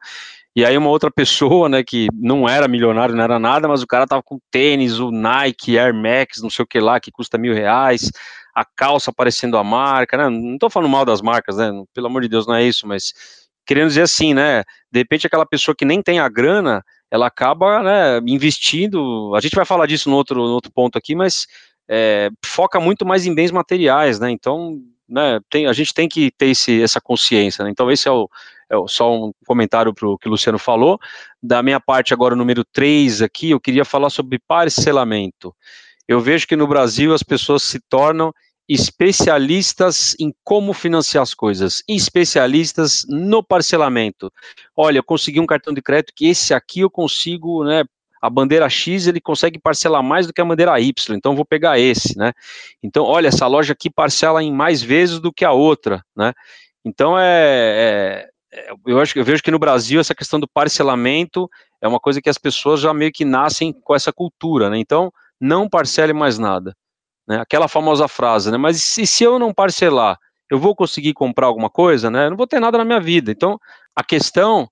E 0.54 0.64
aí 0.64 0.76
uma 0.76 0.90
outra 0.90 1.11
pessoa, 1.11 1.66
né, 1.66 1.82
que 1.82 2.08
não 2.12 2.46
era 2.46 2.69
milionário, 2.69 3.14
não 3.14 3.25
era 3.25 3.38
nada, 3.38 3.66
mas 3.69 3.82
o 3.82 3.87
cara 3.87 4.06
tava 4.06 4.22
com 4.22 4.38
tênis, 4.50 4.99
o 5.00 5.11
Nike, 5.11 5.78
Air 5.78 5.94
Max, 5.94 6.43
não 6.43 6.50
sei 6.50 6.62
o 6.62 6.69
que 6.69 6.78
lá, 6.78 7.00
que 7.00 7.11
custa 7.11 7.38
mil 7.38 7.54
reais, 7.54 8.11
a 8.58 8.64
calça 8.64 9.10
aparecendo 9.10 9.56
a 9.56 9.62
marca, 9.62 10.16
né? 10.16 10.28
Não 10.28 10.55
estou 10.55 10.69
falando 10.69 10.90
mal 10.90 11.05
das 11.05 11.22
marcas, 11.22 11.56
né? 11.56 11.70
Pelo 11.94 12.08
amor 12.08 12.22
de 12.22 12.28
Deus, 12.28 12.44
não 12.46 12.56
é 12.56 12.64
isso, 12.64 12.88
mas 12.88 13.12
querendo 13.64 13.88
dizer 13.88 14.02
assim, 14.02 14.34
né? 14.34 14.64
De 14.90 14.99
repente 14.99 15.26
aquela 15.26 15.46
pessoa 15.46 15.76
que 15.76 15.84
nem 15.84 16.02
tem 16.02 16.19
a 16.19 16.28
grana, 16.28 16.84
ela 17.08 17.28
acaba 17.28 17.82
né, 17.82 18.20
investindo. 18.26 19.32
A 19.37 19.40
gente 19.40 19.55
vai 19.55 19.64
falar 19.64 19.87
disso 19.87 20.10
no 20.10 20.16
outro, 20.16 20.43
no 20.43 20.55
outro 20.55 20.72
ponto 20.72 20.99
aqui, 20.99 21.14
mas 21.14 21.46
é, 21.88 22.31
foca 22.44 22.81
muito 22.81 23.06
mais 23.06 23.26
em 23.26 23.34
bens 23.34 23.52
materiais, 23.52 24.19
né? 24.19 24.28
Então, 24.28 24.81
né, 25.08 25.38
tem, 25.49 25.66
a 25.66 25.72
gente 25.72 25.94
tem 25.94 26.08
que 26.08 26.32
ter 26.32 26.46
esse, 26.46 26.82
essa 26.82 27.00
consciência. 27.00 27.64
Né? 27.64 27.70
Então, 27.70 27.88
esse 27.93 28.08
é, 28.08 28.11
o, 28.11 28.28
é 28.69 28.75
só 28.88 29.14
um 29.14 29.32
comentário 29.46 29.94
para 29.94 30.08
o 30.08 30.19
que 30.19 30.26
o 30.26 30.32
Luciano 30.32 30.58
falou. 30.58 30.99
Da 31.40 31.62
minha 31.62 31.78
parte, 31.78 32.12
agora, 32.12 32.34
número 32.34 32.64
3 32.64 33.22
aqui, 33.22 33.50
eu 33.50 33.61
queria 33.61 33.84
falar 33.84 34.11
sobre 34.11 34.40
parcelamento. 34.40 35.54
Eu 36.08 36.20
vejo 36.20 36.46
que 36.46 36.56
no 36.56 36.66
Brasil 36.66 37.12
as 37.12 37.22
pessoas 37.22 37.62
se 37.62 37.78
tornam 37.78 38.32
especialistas 38.68 40.14
em 40.20 40.32
como 40.44 40.74
financiar 40.74 41.22
as 41.22 41.32
coisas, 41.32 41.82
especialistas 41.88 43.06
no 43.08 43.42
parcelamento. 43.42 44.30
Olha, 44.76 44.98
eu 44.98 45.04
consegui 45.04 45.40
um 45.40 45.46
cartão 45.46 45.72
de 45.72 45.80
crédito 45.80 46.12
que 46.14 46.26
esse 46.26 46.52
aqui 46.52 46.80
eu 46.80 46.90
consigo, 46.90 47.64
né? 47.64 47.84
A 48.20 48.28
bandeira 48.28 48.68
X 48.68 49.06
ele 49.06 49.20
consegue 49.20 49.58
parcelar 49.60 50.02
mais 50.02 50.26
do 50.26 50.32
que 50.32 50.40
a 50.40 50.44
bandeira 50.44 50.78
Y, 50.80 51.16
então 51.16 51.37
vou 51.37 51.44
pegar 51.44 51.78
esse, 51.78 52.18
né? 52.18 52.32
Então, 52.82 53.04
olha, 53.04 53.28
essa 53.28 53.46
loja 53.46 53.72
aqui 53.72 53.88
parcela 53.88 54.42
em 54.42 54.52
mais 54.52 54.82
vezes 54.82 55.20
do 55.20 55.32
que 55.32 55.44
a 55.44 55.52
outra, 55.52 56.02
né? 56.16 56.34
Então 56.84 57.18
é, 57.18 58.28
é, 58.52 58.58
é 58.58 58.72
eu 58.87 59.00
acho 59.00 59.18
eu 59.18 59.25
vejo 59.25 59.42
que 59.42 59.50
no 59.50 59.58
Brasil 59.58 60.00
essa 60.00 60.14
questão 60.14 60.38
do 60.40 60.48
parcelamento 60.48 61.48
é 61.80 61.88
uma 61.88 62.00
coisa 62.00 62.20
que 62.20 62.28
as 62.28 62.38
pessoas 62.38 62.80
já 62.80 62.92
meio 62.92 63.12
que 63.12 63.25
nascem 63.25 63.72
com 63.72 63.94
essa 63.94 64.12
cultura, 64.12 64.68
né? 64.68 64.78
Então 64.78 65.12
não 65.40 65.68
parcele 65.68 66.12
mais 66.12 66.38
nada. 66.38 66.75
Né? 67.28 67.38
Aquela 67.40 67.68
famosa 67.68 68.08
frase, 68.08 68.50
né? 68.50 68.56
Mas 68.56 68.82
se, 68.82 69.06
se 69.06 69.23
eu 69.23 69.38
não 69.38 69.52
parcelar, 69.52 70.18
eu 70.50 70.58
vou 70.58 70.75
conseguir 70.75 71.12
comprar 71.12 71.47
alguma 71.47 71.68
coisa, 71.68 72.11
né? 72.11 72.26
Eu 72.26 72.30
não 72.30 72.37
vou 72.37 72.47
ter 72.47 72.58
nada 72.58 72.78
na 72.78 72.85
minha 72.85 73.00
vida. 73.00 73.30
Então, 73.30 73.61
a 73.94 74.02
questão 74.02 74.68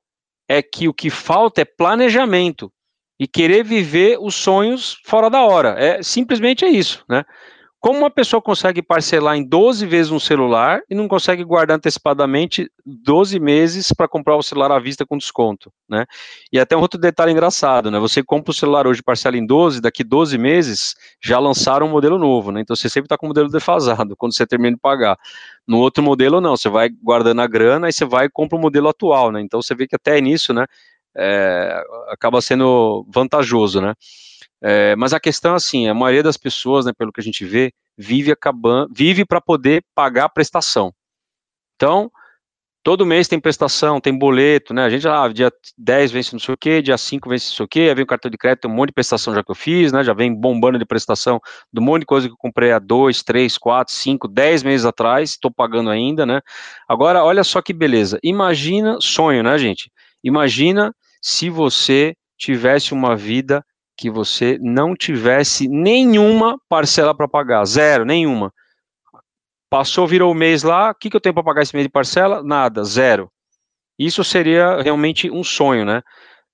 é 0.48 0.62
que 0.62 0.88
o 0.88 0.94
que 0.94 1.10
falta 1.10 1.60
é 1.60 1.64
planejamento 1.64 2.72
e 3.20 3.26
querer 3.26 3.62
viver 3.62 4.18
os 4.20 4.34
sonhos 4.34 4.98
fora 5.04 5.28
da 5.28 5.42
hora. 5.42 5.74
É 5.78 6.02
simplesmente 6.02 6.64
é 6.64 6.68
isso, 6.68 7.04
né? 7.08 7.24
Como 7.78 7.98
uma 7.98 8.10
pessoa 8.10 8.40
consegue 8.40 8.82
parcelar 8.82 9.36
em 9.36 9.44
12 9.46 9.86
vezes 9.86 10.10
um 10.10 10.18
celular 10.18 10.80
e 10.90 10.94
não 10.94 11.06
consegue 11.06 11.44
guardar 11.44 11.76
antecipadamente 11.76 12.68
12 12.84 13.38
meses 13.38 13.92
para 13.92 14.08
comprar 14.08 14.34
o 14.34 14.42
celular 14.42 14.72
à 14.72 14.78
vista 14.78 15.04
com 15.06 15.16
desconto, 15.16 15.70
né? 15.88 16.04
E 16.50 16.58
até 16.58 16.76
um 16.76 16.80
outro 16.80 16.98
detalhe 16.98 17.32
engraçado, 17.32 17.90
né? 17.90 17.98
Você 18.00 18.22
compra 18.22 18.50
o 18.50 18.54
celular 18.54 18.86
hoje 18.86 19.02
parcela 19.02 19.36
em 19.36 19.46
12, 19.46 19.80
daqui 19.80 20.02
12 20.02 20.38
meses 20.38 20.96
já 21.22 21.38
lançaram 21.38 21.86
um 21.86 21.90
modelo 21.90 22.18
novo, 22.18 22.50
né? 22.50 22.60
Então 22.62 22.74
você 22.74 22.88
sempre 22.88 23.06
está 23.06 23.16
com 23.16 23.26
o 23.26 23.28
modelo 23.28 23.50
defasado 23.50 24.16
quando 24.18 24.34
você 24.34 24.46
termina 24.46 24.74
de 24.74 24.80
pagar. 24.80 25.16
No 25.68 25.78
outro 25.78 26.02
modelo 26.02 26.40
não, 26.40 26.56
você 26.56 26.68
vai 26.68 26.88
guardando 26.88 27.40
a 27.42 27.46
grana 27.46 27.88
e 27.88 27.92
você 27.92 28.04
vai 28.06 28.26
e 28.26 28.30
compra 28.30 28.58
o 28.58 28.60
modelo 28.60 28.88
atual, 28.88 29.30
né? 29.30 29.40
Então 29.42 29.60
você 29.60 29.74
vê 29.74 29.86
que 29.86 29.94
até 29.94 30.20
nisso, 30.20 30.52
né? 30.52 30.66
É, 31.14 31.82
acaba 32.08 32.40
sendo 32.40 33.06
vantajoso, 33.08 33.80
né? 33.80 33.94
É, 34.62 34.96
mas 34.96 35.12
a 35.12 35.20
questão 35.20 35.52
é 35.52 35.56
assim, 35.56 35.88
a 35.88 35.94
maioria 35.94 36.22
das 36.22 36.36
pessoas, 36.36 36.86
né, 36.86 36.92
pelo 36.96 37.12
que 37.12 37.20
a 37.20 37.24
gente 37.24 37.44
vê, 37.44 37.72
vive 37.96 38.32
acabando, 38.32 38.92
vive 38.94 39.24
para 39.24 39.40
poder 39.40 39.84
pagar 39.94 40.24
a 40.24 40.28
prestação. 40.28 40.92
Então, 41.76 42.10
todo 42.86 43.04
mês 43.04 43.26
tem 43.26 43.40
prestação, 43.40 44.00
tem 44.00 44.16
boleto, 44.16 44.72
né? 44.72 44.84
A 44.84 44.88
gente, 44.88 45.08
ah, 45.08 45.26
dia 45.26 45.50
10 45.76 46.12
vence 46.12 46.32
não 46.32 46.38
sei 46.38 46.54
o 46.54 46.56
quê, 46.56 46.80
dia 46.80 46.96
5 46.96 47.28
vence 47.28 47.48
não 47.48 47.56
sei 47.56 47.64
o 47.64 47.68
quê, 47.68 47.80
aí 47.88 47.94
vem 47.96 48.04
o 48.04 48.06
cartão 48.06 48.30
de 48.30 48.38
crédito, 48.38 48.62
tem 48.62 48.70
um 48.70 48.74
monte 48.74 48.90
de 48.90 48.94
prestação 48.94 49.34
já 49.34 49.42
que 49.42 49.50
eu 49.50 49.56
fiz, 49.56 49.90
né? 49.90 50.04
Já 50.04 50.14
vem 50.14 50.32
bombando 50.32 50.78
de 50.78 50.86
prestação 50.86 51.40
do 51.72 51.82
monte 51.82 52.02
de 52.02 52.06
coisa 52.06 52.28
que 52.28 52.32
eu 52.34 52.38
comprei 52.38 52.70
há 52.70 52.78
2, 52.78 53.24
3, 53.24 53.58
4, 53.58 53.92
5, 53.92 54.28
10 54.28 54.62
meses 54.62 54.86
atrás, 54.86 55.30
estou 55.30 55.50
pagando 55.50 55.90
ainda, 55.90 56.24
né? 56.24 56.40
Agora, 56.88 57.24
olha 57.24 57.42
só 57.42 57.60
que 57.60 57.72
beleza. 57.72 58.20
Imagina, 58.22 58.98
sonho, 59.00 59.42
né, 59.42 59.58
gente? 59.58 59.90
Imagina 60.22 60.94
se 61.20 61.50
você 61.50 62.14
tivesse 62.38 62.94
uma 62.94 63.16
vida 63.16 63.64
que 63.96 64.10
você 64.10 64.58
não 64.60 64.94
tivesse 64.94 65.68
nenhuma 65.68 66.58
parcela 66.68 67.14
para 67.14 67.28
pagar, 67.28 67.64
zero, 67.64 68.04
nenhuma. 68.04 68.52
Passou, 69.70 70.06
virou 70.06 70.30
o 70.30 70.34
mês 70.34 70.62
lá, 70.62 70.90
o 70.90 70.94
que, 70.94 71.10
que 71.10 71.16
eu 71.16 71.20
tenho 71.20 71.34
para 71.34 71.42
pagar 71.42 71.62
esse 71.62 71.74
mês 71.74 71.86
de 71.86 71.90
parcela? 71.90 72.42
Nada, 72.42 72.84
zero. 72.84 73.30
Isso 73.98 74.22
seria 74.22 74.80
realmente 74.82 75.30
um 75.30 75.42
sonho, 75.42 75.84
né? 75.84 76.02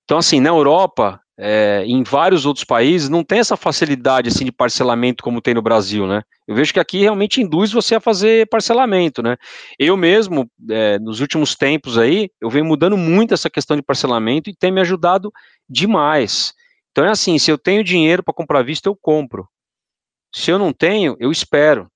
Então, 0.03 0.17
assim, 0.17 0.39
na 0.39 0.49
Europa, 0.49 1.19
é, 1.37 1.83
em 1.85 2.03
vários 2.03 2.45
outros 2.45 2.63
países, 2.63 3.09
não 3.09 3.23
tem 3.23 3.39
essa 3.39 3.57
facilidade 3.57 4.29
assim 4.29 4.45
de 4.45 4.51
parcelamento 4.51 5.23
como 5.23 5.41
tem 5.41 5.53
no 5.53 5.61
Brasil, 5.61 6.05
né? 6.07 6.21
Eu 6.47 6.55
vejo 6.55 6.73
que 6.73 6.79
aqui 6.79 6.99
realmente 6.99 7.41
induz 7.41 7.71
você 7.71 7.95
a 7.95 7.99
fazer 7.99 8.47
parcelamento, 8.49 9.23
né? 9.23 9.35
Eu 9.79 9.97
mesmo, 9.97 10.49
é, 10.69 10.99
nos 10.99 11.21
últimos 11.21 11.55
tempos 11.55 11.97
aí, 11.97 12.29
eu 12.41 12.49
venho 12.49 12.65
mudando 12.65 12.97
muito 12.97 13.33
essa 13.33 13.49
questão 13.49 13.75
de 13.75 13.83
parcelamento 13.83 14.49
e 14.49 14.55
tem 14.55 14.71
me 14.71 14.81
ajudado 14.81 15.31
demais. 15.69 16.53
Então 16.93 17.03
é 17.03 17.09
assim, 17.09 17.37
se 17.37 17.51
eu 17.51 17.57
tenho 17.57 17.83
dinheiro 17.83 18.23
para 18.23 18.33
comprar 18.33 18.63
vista, 18.63 18.87
eu 18.87 18.95
compro. 18.95 19.49
Se 20.33 20.49
eu 20.49 20.57
não 20.57 20.71
tenho, 20.71 21.17
eu 21.19 21.31
espero 21.31 21.91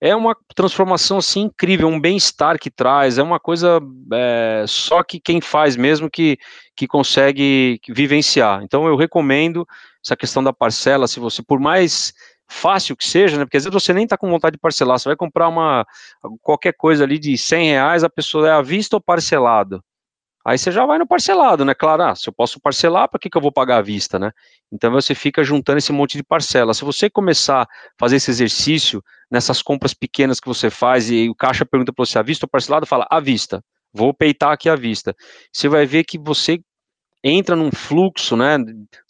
é 0.00 0.14
uma 0.14 0.36
transformação 0.54 1.18
assim 1.18 1.42
incrível, 1.42 1.88
um 1.88 2.00
bem-estar 2.00 2.58
que 2.58 2.70
traz, 2.70 3.18
é 3.18 3.22
uma 3.22 3.40
coisa 3.40 3.80
é, 4.12 4.64
só 4.68 5.02
que 5.02 5.18
quem 5.18 5.40
faz 5.40 5.76
mesmo 5.76 6.10
que, 6.10 6.38
que 6.76 6.86
consegue 6.86 7.80
vivenciar. 7.88 8.62
Então 8.62 8.86
eu 8.86 8.96
recomendo 8.96 9.66
essa 10.04 10.16
questão 10.16 10.44
da 10.44 10.52
parcela, 10.52 11.08
se 11.08 11.18
você, 11.18 11.42
por 11.42 11.58
mais 11.58 12.12
fácil 12.48 12.96
que 12.96 13.06
seja, 13.06 13.38
né, 13.38 13.44
porque 13.44 13.56
às 13.56 13.64
vezes 13.64 13.82
você 13.82 13.92
nem 13.92 14.04
está 14.04 14.16
com 14.16 14.30
vontade 14.30 14.52
de 14.54 14.60
parcelar, 14.60 14.98
você 14.98 15.08
vai 15.08 15.16
comprar 15.16 15.48
uma 15.48 15.84
qualquer 16.42 16.74
coisa 16.74 17.02
ali 17.02 17.18
de 17.18 17.36
100 17.36 17.70
reais, 17.70 18.04
a 18.04 18.10
pessoa 18.10 18.48
é 18.48 18.52
à 18.52 18.62
vista 18.62 18.96
ou 18.96 19.00
parcelado. 19.00 19.82
Aí 20.46 20.56
você 20.56 20.70
já 20.70 20.86
vai 20.86 20.96
no 20.96 21.06
parcelado, 21.08 21.64
né? 21.64 21.74
Claro, 21.74 22.04
ah, 22.04 22.14
se 22.14 22.28
eu 22.28 22.32
posso 22.32 22.60
parcelar, 22.60 23.08
para 23.08 23.18
que, 23.18 23.28
que 23.28 23.36
eu 23.36 23.42
vou 23.42 23.50
pagar 23.50 23.78
à 23.78 23.82
vista, 23.82 24.16
né? 24.16 24.30
Então 24.72 24.92
você 24.92 25.12
fica 25.12 25.42
juntando 25.42 25.78
esse 25.78 25.92
monte 25.92 26.16
de 26.16 26.22
parcela. 26.22 26.72
Se 26.72 26.84
você 26.84 27.10
começar 27.10 27.62
a 27.62 27.68
fazer 27.98 28.14
esse 28.14 28.30
exercício 28.30 29.02
nessas 29.28 29.60
compras 29.60 29.92
pequenas 29.92 30.38
que 30.38 30.46
você 30.46 30.70
faz 30.70 31.10
e 31.10 31.28
o 31.28 31.34
caixa 31.34 31.66
pergunta 31.66 31.92
para 31.92 32.06
você 32.06 32.16
à 32.16 32.22
vista 32.22 32.46
ou 32.46 32.48
parcelado, 32.48 32.86
fala 32.86 33.08
à 33.10 33.18
vista. 33.18 33.60
Vou 33.92 34.14
peitar 34.14 34.52
aqui 34.52 34.68
à 34.68 34.76
vista. 34.76 35.16
Você 35.52 35.68
vai 35.68 35.84
ver 35.84 36.04
que 36.04 36.16
você 36.16 36.60
entra 37.24 37.56
num 37.56 37.72
fluxo, 37.72 38.36
né, 38.36 38.56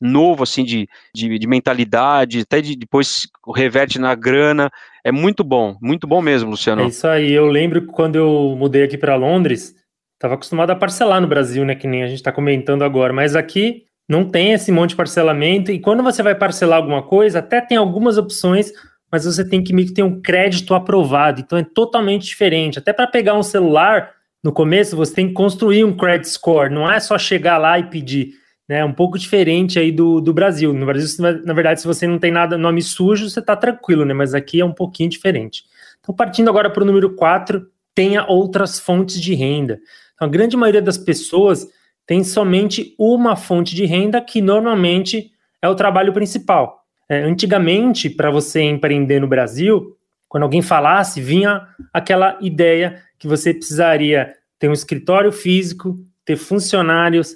novo, 0.00 0.42
assim, 0.42 0.64
de, 0.64 0.88
de, 1.14 1.38
de 1.38 1.46
mentalidade, 1.46 2.40
até 2.40 2.62
de, 2.62 2.74
depois 2.74 3.28
reverte 3.54 3.98
na 3.98 4.14
grana, 4.14 4.70
é 5.04 5.12
muito 5.12 5.44
bom, 5.44 5.76
muito 5.82 6.06
bom 6.06 6.22
mesmo, 6.22 6.48
Luciano. 6.48 6.80
É 6.80 6.86
isso 6.86 7.06
aí, 7.06 7.30
eu 7.30 7.46
lembro 7.46 7.84
quando 7.88 8.16
eu 8.16 8.56
mudei 8.56 8.84
aqui 8.84 8.96
para 8.96 9.16
Londres, 9.16 9.74
Estava 10.16 10.34
acostumado 10.34 10.70
a 10.70 10.76
parcelar 10.76 11.20
no 11.20 11.26
Brasil, 11.26 11.64
né? 11.64 11.74
Que 11.74 11.86
nem 11.86 12.02
a 12.02 12.06
gente 12.06 12.16
está 12.16 12.32
comentando 12.32 12.82
agora. 12.82 13.12
Mas 13.12 13.36
aqui 13.36 13.84
não 14.08 14.24
tem 14.24 14.52
esse 14.52 14.72
monte 14.72 14.90
de 14.90 14.96
parcelamento. 14.96 15.70
E 15.70 15.78
quando 15.78 16.02
você 16.02 16.22
vai 16.22 16.34
parcelar 16.34 16.78
alguma 16.78 17.02
coisa, 17.02 17.40
até 17.40 17.60
tem 17.60 17.76
algumas 17.76 18.16
opções, 18.16 18.72
mas 19.12 19.24
você 19.24 19.46
tem 19.46 19.62
que 19.62 19.74
meio 19.74 19.88
que 19.88 19.94
ter 19.94 20.02
um 20.02 20.20
crédito 20.20 20.74
aprovado. 20.74 21.40
Então 21.40 21.58
é 21.58 21.64
totalmente 21.64 22.26
diferente. 22.26 22.78
Até 22.78 22.92
para 22.92 23.06
pegar 23.06 23.34
um 23.34 23.42
celular, 23.42 24.12
no 24.42 24.52
começo 24.52 24.96
você 24.96 25.14
tem 25.14 25.28
que 25.28 25.34
construir 25.34 25.84
um 25.84 25.94
credit 25.94 26.28
score. 26.28 26.72
Não 26.72 26.90
é 26.90 26.98
só 26.98 27.18
chegar 27.18 27.58
lá 27.58 27.78
e 27.78 27.84
pedir. 27.84 28.30
Né, 28.68 28.84
um 28.84 28.92
pouco 28.92 29.16
diferente 29.16 29.78
aí 29.78 29.92
do, 29.92 30.20
do 30.20 30.34
Brasil. 30.34 30.72
No 30.72 30.84
Brasil, 30.84 31.22
na 31.44 31.52
verdade, 31.52 31.80
se 31.80 31.86
você 31.86 32.04
não 32.04 32.18
tem 32.18 32.32
nada 32.32 32.58
nome 32.58 32.82
sujo, 32.82 33.30
você 33.30 33.38
está 33.38 33.54
tranquilo, 33.54 34.04
né? 34.04 34.12
Mas 34.12 34.34
aqui 34.34 34.60
é 34.60 34.64
um 34.64 34.72
pouquinho 34.72 35.08
diferente. 35.08 35.62
Então, 36.00 36.12
partindo 36.12 36.48
agora 36.48 36.68
para 36.68 36.82
o 36.82 36.86
número 36.86 37.14
4, 37.14 37.64
tenha 37.94 38.26
outras 38.26 38.80
fontes 38.80 39.20
de 39.20 39.34
renda. 39.34 39.78
Então, 40.16 40.26
a 40.26 40.30
grande 40.30 40.56
maioria 40.56 40.82
das 40.82 40.98
pessoas 40.98 41.68
tem 42.06 42.24
somente 42.24 42.94
uma 42.98 43.36
fonte 43.36 43.74
de 43.74 43.84
renda, 43.84 44.20
que 44.20 44.40
normalmente 44.40 45.30
é 45.62 45.68
o 45.68 45.74
trabalho 45.74 46.12
principal. 46.12 46.82
É, 47.08 47.22
antigamente, 47.22 48.10
para 48.10 48.30
você 48.30 48.62
empreender 48.62 49.20
no 49.20 49.28
Brasil, 49.28 49.96
quando 50.28 50.42
alguém 50.42 50.62
falasse, 50.62 51.20
vinha 51.20 51.66
aquela 51.92 52.36
ideia 52.40 53.02
que 53.18 53.28
você 53.28 53.54
precisaria 53.54 54.34
ter 54.58 54.68
um 54.68 54.72
escritório 54.72 55.30
físico, 55.30 55.98
ter 56.24 56.36
funcionários 56.36 57.34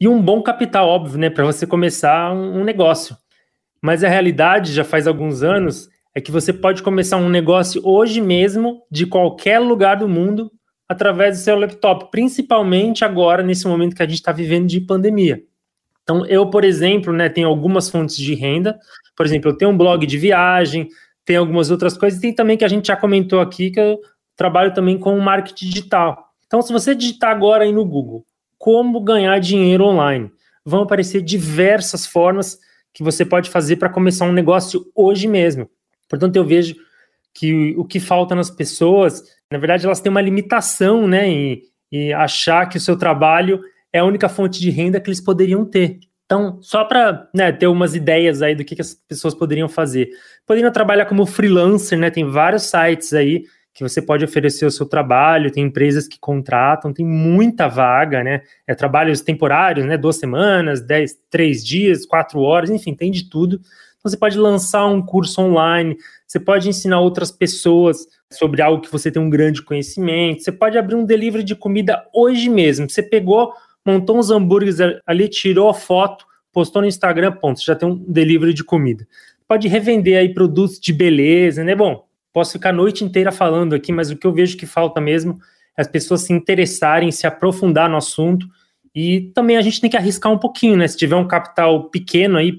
e 0.00 0.08
um 0.08 0.20
bom 0.20 0.42
capital, 0.42 0.88
óbvio, 0.88 1.18
né, 1.18 1.30
para 1.30 1.44
você 1.44 1.66
começar 1.66 2.32
um, 2.32 2.60
um 2.60 2.64
negócio. 2.64 3.16
Mas 3.80 4.02
a 4.02 4.08
realidade, 4.08 4.72
já 4.72 4.84
faz 4.84 5.06
alguns 5.06 5.42
anos, 5.42 5.88
é 6.14 6.20
que 6.20 6.30
você 6.30 6.52
pode 6.52 6.82
começar 6.82 7.16
um 7.16 7.28
negócio 7.28 7.80
hoje 7.84 8.20
mesmo, 8.20 8.82
de 8.90 9.06
qualquer 9.06 9.58
lugar 9.58 9.96
do 9.96 10.08
mundo, 10.08 10.50
através 10.92 11.38
do 11.38 11.42
seu 11.42 11.58
laptop, 11.58 12.10
principalmente 12.10 13.04
agora, 13.04 13.42
nesse 13.42 13.66
momento 13.66 13.96
que 13.96 14.02
a 14.02 14.06
gente 14.06 14.16
está 14.16 14.30
vivendo 14.30 14.66
de 14.66 14.80
pandemia. 14.80 15.42
Então, 16.02 16.26
eu, 16.26 16.50
por 16.50 16.64
exemplo, 16.64 17.12
né, 17.12 17.28
tenho 17.28 17.48
algumas 17.48 17.88
fontes 17.88 18.16
de 18.16 18.34
renda. 18.34 18.78
Por 19.16 19.24
exemplo, 19.24 19.50
eu 19.50 19.56
tenho 19.56 19.70
um 19.70 19.76
blog 19.76 20.06
de 20.06 20.18
viagem, 20.18 20.88
tem 21.24 21.36
algumas 21.36 21.70
outras 21.70 21.96
coisas, 21.96 22.18
e 22.18 22.22
tem 22.22 22.34
também 22.34 22.56
que 22.56 22.64
a 22.64 22.68
gente 22.68 22.88
já 22.88 22.96
comentou 22.96 23.40
aqui, 23.40 23.70
que 23.70 23.80
eu 23.80 24.00
trabalho 24.36 24.74
também 24.74 24.98
com 24.98 25.18
marketing 25.18 25.66
digital. 25.66 26.32
Então, 26.46 26.60
se 26.60 26.72
você 26.72 26.94
digitar 26.94 27.30
agora 27.30 27.64
aí 27.64 27.72
no 27.72 27.84
Google, 27.84 28.24
como 28.58 29.00
ganhar 29.00 29.38
dinheiro 29.38 29.84
online, 29.84 30.30
vão 30.64 30.82
aparecer 30.82 31.22
diversas 31.22 32.06
formas 32.06 32.58
que 32.92 33.02
você 33.02 33.24
pode 33.24 33.48
fazer 33.48 33.76
para 33.76 33.88
começar 33.88 34.26
um 34.26 34.32
negócio 34.32 34.84
hoje 34.94 35.26
mesmo. 35.26 35.70
Portanto, 36.08 36.36
eu 36.36 36.44
vejo 36.44 36.76
que 37.34 37.74
o 37.76 37.84
que 37.84 37.98
falta 37.98 38.34
nas 38.34 38.50
pessoas, 38.50 39.22
na 39.50 39.58
verdade, 39.58 39.86
elas 39.86 40.00
têm 40.00 40.10
uma 40.10 40.20
limitação, 40.20 41.06
né, 41.06 41.28
em, 41.28 41.62
em 41.90 42.12
achar 42.12 42.68
que 42.68 42.76
o 42.76 42.80
seu 42.80 42.96
trabalho 42.96 43.60
é 43.92 43.98
a 43.98 44.04
única 44.04 44.28
fonte 44.28 44.60
de 44.60 44.70
renda 44.70 45.00
que 45.00 45.08
eles 45.08 45.20
poderiam 45.20 45.64
ter. 45.64 45.98
Então, 46.24 46.58
só 46.62 46.82
para 46.84 47.28
né, 47.34 47.52
ter 47.52 47.66
umas 47.66 47.94
ideias 47.94 48.40
aí 48.40 48.54
do 48.54 48.64
que, 48.64 48.74
que, 48.74 48.80
as 48.80 48.94
pessoas 48.94 49.34
poderiam 49.34 49.68
fazer. 49.68 50.08
Poderiam 50.46 50.72
trabalhar 50.72 51.04
como 51.04 51.26
freelancer, 51.26 51.98
né? 51.98 52.10
Tem 52.10 52.24
vários 52.24 52.62
sites 52.62 53.12
aí 53.12 53.44
que 53.74 53.82
você 53.82 54.00
pode 54.00 54.24
oferecer 54.24 54.66
o 54.66 54.70
seu 54.70 54.86
trabalho, 54.86 55.50
tem 55.50 55.64
empresas 55.64 56.06
que 56.06 56.18
contratam, 56.18 56.92
tem 56.92 57.06
muita 57.06 57.68
vaga, 57.68 58.22
né? 58.22 58.42
É 58.66 58.74
trabalhos 58.74 59.20
temporários, 59.20 59.86
né? 59.86 59.98
Duas 59.98 60.16
semanas, 60.16 60.80
dez, 60.80 61.18
três 61.30 61.64
dias, 61.64 62.06
quatro 62.06 62.40
horas, 62.40 62.70
enfim, 62.70 62.94
tem 62.94 63.10
de 63.10 63.28
tudo. 63.28 63.60
Você 64.02 64.16
pode 64.16 64.36
lançar 64.36 64.86
um 64.86 65.00
curso 65.00 65.40
online, 65.40 65.96
você 66.26 66.40
pode 66.40 66.68
ensinar 66.68 67.00
outras 67.00 67.30
pessoas 67.30 68.06
sobre 68.32 68.60
algo 68.60 68.82
que 68.82 68.90
você 68.90 69.10
tem 69.10 69.22
um 69.22 69.30
grande 69.30 69.62
conhecimento, 69.62 70.42
você 70.42 70.50
pode 70.50 70.76
abrir 70.76 70.96
um 70.96 71.04
delivery 71.04 71.44
de 71.44 71.54
comida 71.54 72.04
hoje 72.12 72.48
mesmo. 72.48 72.90
Você 72.90 73.02
pegou, 73.02 73.52
montou 73.86 74.18
uns 74.18 74.30
hambúrgueres 74.30 74.78
ali, 75.06 75.28
tirou 75.28 75.68
a 75.68 75.74
foto, 75.74 76.24
postou 76.52 76.82
no 76.82 76.88
Instagram, 76.88 77.32
ponto, 77.32 77.60
você 77.60 77.66
já 77.66 77.76
tem 77.76 77.88
um 77.88 77.96
delivery 77.96 78.52
de 78.52 78.64
comida. 78.64 79.06
Pode 79.46 79.68
revender 79.68 80.18
aí 80.18 80.32
produtos 80.32 80.80
de 80.80 80.92
beleza, 80.92 81.62
né? 81.62 81.74
Bom, 81.74 82.04
posso 82.32 82.52
ficar 82.52 82.70
a 82.70 82.72
noite 82.72 83.04
inteira 83.04 83.30
falando 83.30 83.74
aqui, 83.74 83.92
mas 83.92 84.10
o 84.10 84.16
que 84.16 84.26
eu 84.26 84.32
vejo 84.32 84.56
que 84.56 84.66
falta 84.66 85.00
mesmo 85.00 85.38
é 85.76 85.82
as 85.82 85.88
pessoas 85.88 86.22
se 86.22 86.32
interessarem, 86.32 87.12
se 87.12 87.26
aprofundar 87.26 87.88
no 87.88 87.96
assunto. 87.96 88.46
E 88.94 89.32
também 89.34 89.56
a 89.56 89.62
gente 89.62 89.80
tem 89.80 89.88
que 89.88 89.96
arriscar 89.96 90.32
um 90.32 90.38
pouquinho, 90.38 90.76
né? 90.76 90.88
Se 90.88 90.96
tiver 90.96 91.16
um 91.16 91.26
capital 91.26 91.88
pequeno 91.88 92.36
aí 92.36 92.52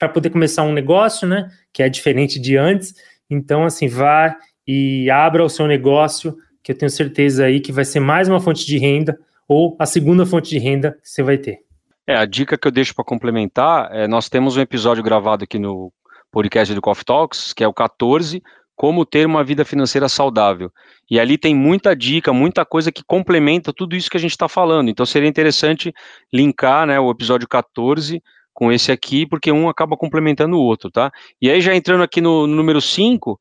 para 0.00 0.08
poder 0.08 0.30
começar 0.30 0.62
um 0.62 0.72
negócio, 0.72 1.28
né? 1.28 1.50
Que 1.74 1.82
é 1.82 1.88
diferente 1.90 2.40
de 2.40 2.56
antes, 2.56 2.94
então, 3.28 3.64
assim, 3.64 3.86
vá 3.86 4.34
e 4.66 5.10
abra 5.10 5.44
o 5.44 5.48
seu 5.48 5.66
negócio, 5.66 6.34
que 6.62 6.72
eu 6.72 6.78
tenho 6.78 6.90
certeza 6.90 7.44
aí 7.44 7.60
que 7.60 7.70
vai 7.70 7.84
ser 7.84 8.00
mais 8.00 8.26
uma 8.26 8.40
fonte 8.40 8.66
de 8.66 8.78
renda 8.78 9.18
ou 9.46 9.76
a 9.78 9.84
segunda 9.84 10.24
fonte 10.24 10.48
de 10.48 10.58
renda 10.58 10.98
que 11.02 11.08
você 11.08 11.22
vai 11.22 11.36
ter. 11.36 11.58
É, 12.06 12.16
a 12.16 12.24
dica 12.24 12.56
que 12.56 12.66
eu 12.66 12.72
deixo 12.72 12.94
para 12.94 13.04
complementar 13.04 13.90
é 13.92 14.08
nós 14.08 14.28
temos 14.28 14.56
um 14.56 14.60
episódio 14.60 15.02
gravado 15.02 15.44
aqui 15.44 15.58
no 15.58 15.92
podcast 16.32 16.74
do 16.74 16.80
Coffee 16.80 17.04
Talks, 17.04 17.52
que 17.52 17.62
é 17.62 17.68
o 17.68 17.74
14, 17.74 18.42
como 18.74 19.04
ter 19.04 19.26
uma 19.26 19.44
vida 19.44 19.64
financeira 19.66 20.08
saudável. 20.08 20.72
E 21.10 21.20
ali 21.20 21.36
tem 21.36 21.54
muita 21.54 21.94
dica, 21.94 22.32
muita 22.32 22.64
coisa 22.64 22.90
que 22.90 23.04
complementa 23.04 23.72
tudo 23.72 23.94
isso 23.94 24.10
que 24.10 24.16
a 24.16 24.20
gente 24.20 24.30
está 24.30 24.48
falando. 24.48 24.88
Então 24.88 25.04
seria 25.04 25.28
interessante 25.28 25.92
linkar 26.32 26.86
né, 26.86 26.98
o 26.98 27.10
episódio 27.10 27.46
14 27.46 28.22
com 28.60 28.70
esse 28.70 28.92
aqui, 28.92 29.26
porque 29.26 29.50
um 29.50 29.70
acaba 29.70 29.96
complementando 29.96 30.54
o 30.54 30.60
outro, 30.60 30.90
tá? 30.90 31.10
E 31.40 31.50
aí, 31.50 31.62
já 31.62 31.74
entrando 31.74 32.02
aqui 32.02 32.20
no, 32.20 32.46
no 32.46 32.54
número 32.54 32.78
5, 32.78 33.40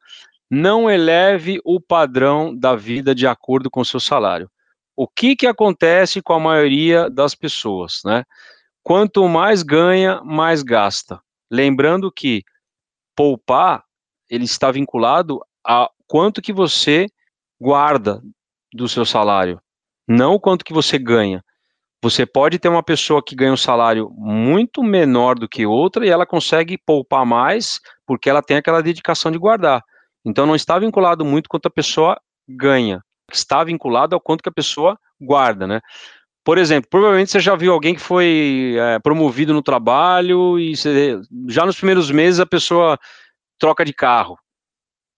não 0.49 0.89
eleve 0.89 1.59
o 1.65 1.81
padrão 1.81 2.55
da 2.55 2.73
vida 2.73 3.13
de 3.13 3.27
acordo 3.27 3.69
com 3.69 3.81
o 3.81 3.85
seu 3.85 3.99
salário. 3.99 4.49
O 4.95 5.09
que, 5.09 5.35
que 5.35 5.45
acontece 5.45 6.21
com 6.21 6.31
a 6.31 6.39
maioria 6.39 7.09
das 7.09 7.35
pessoas, 7.35 7.99
né? 8.05 8.23
Quanto 8.81 9.27
mais 9.27 9.61
ganha, 9.61 10.21
mais 10.23 10.63
gasta. 10.63 11.19
Lembrando 11.51 12.09
que 12.09 12.41
poupar, 13.13 13.83
ele 14.29 14.45
está 14.45 14.71
vinculado 14.71 15.41
a 15.67 15.89
quanto 16.07 16.41
que 16.41 16.53
você 16.53 17.07
guarda 17.59 18.21
do 18.73 18.87
seu 18.87 19.03
salário, 19.03 19.61
não 20.07 20.35
o 20.35 20.39
quanto 20.39 20.63
que 20.63 20.73
você 20.73 20.97
ganha. 20.97 21.43
Você 22.01 22.25
pode 22.25 22.57
ter 22.57 22.69
uma 22.69 22.81
pessoa 22.81 23.21
que 23.21 23.35
ganha 23.35 23.51
um 23.51 23.57
salário 23.57 24.09
muito 24.15 24.81
menor 24.81 25.37
do 25.37 25.49
que 25.49 25.65
outra 25.65 26.05
e 26.05 26.09
ela 26.09 26.25
consegue 26.25 26.77
poupar 26.77 27.25
mais 27.25 27.79
porque 28.05 28.29
ela 28.29 28.41
tem 28.41 28.57
aquela 28.57 28.81
dedicação 28.81 29.31
de 29.31 29.37
guardar. 29.37 29.83
Então 30.25 30.45
não 30.45 30.55
está 30.55 30.79
vinculado 30.79 31.25
muito 31.25 31.49
quanto 31.49 31.67
a 31.67 31.71
pessoa 31.71 32.19
ganha, 32.47 33.01
está 33.31 33.63
vinculado 33.63 34.15
ao 34.15 34.21
quanto 34.21 34.41
que 34.41 34.49
a 34.49 34.53
pessoa 34.53 34.97
guarda, 35.19 35.67
né? 35.67 35.81
Por 36.43 36.57
exemplo, 36.57 36.89
provavelmente 36.89 37.31
você 37.31 37.39
já 37.39 37.55
viu 37.55 37.73
alguém 37.73 37.93
que 37.93 38.01
foi 38.01 38.75
é, 38.79 38.99
promovido 38.99 39.53
no 39.53 39.61
trabalho 39.61 40.57
e 40.57 40.75
você, 40.75 41.19
já 41.47 41.65
nos 41.65 41.77
primeiros 41.77 42.09
meses 42.09 42.39
a 42.39 42.45
pessoa 42.45 42.97
troca 43.59 43.83
de 43.83 43.93
carro 43.93 44.37